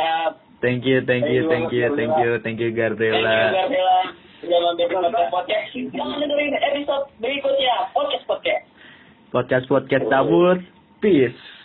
Thank 0.57 0.89
you, 0.89 1.05
thank 1.05 1.29
you, 1.29 1.45
thank 1.45 1.69
you, 1.69 1.69
thank 1.69 1.69
you, 1.69 1.85
thank 1.93 2.13
you 2.17 2.31
Thank 2.41 2.57
you 2.57 2.69
Gardela. 2.73 3.53
Gardela. 3.53 3.99
Sudah 4.41 4.59
mampir 4.61 4.85
ke 4.89 4.97
podcast. 5.33 5.69
Jangan 5.73 6.17
dengerin 6.17 6.53
episode 6.61 7.05
berikutnya. 7.21 7.89
Podcast 7.93 8.25
podcast. 8.25 8.63
Podcast 9.29 9.65
podcast 9.69 10.05
cabut. 10.09 10.59
Peace. 10.97 11.56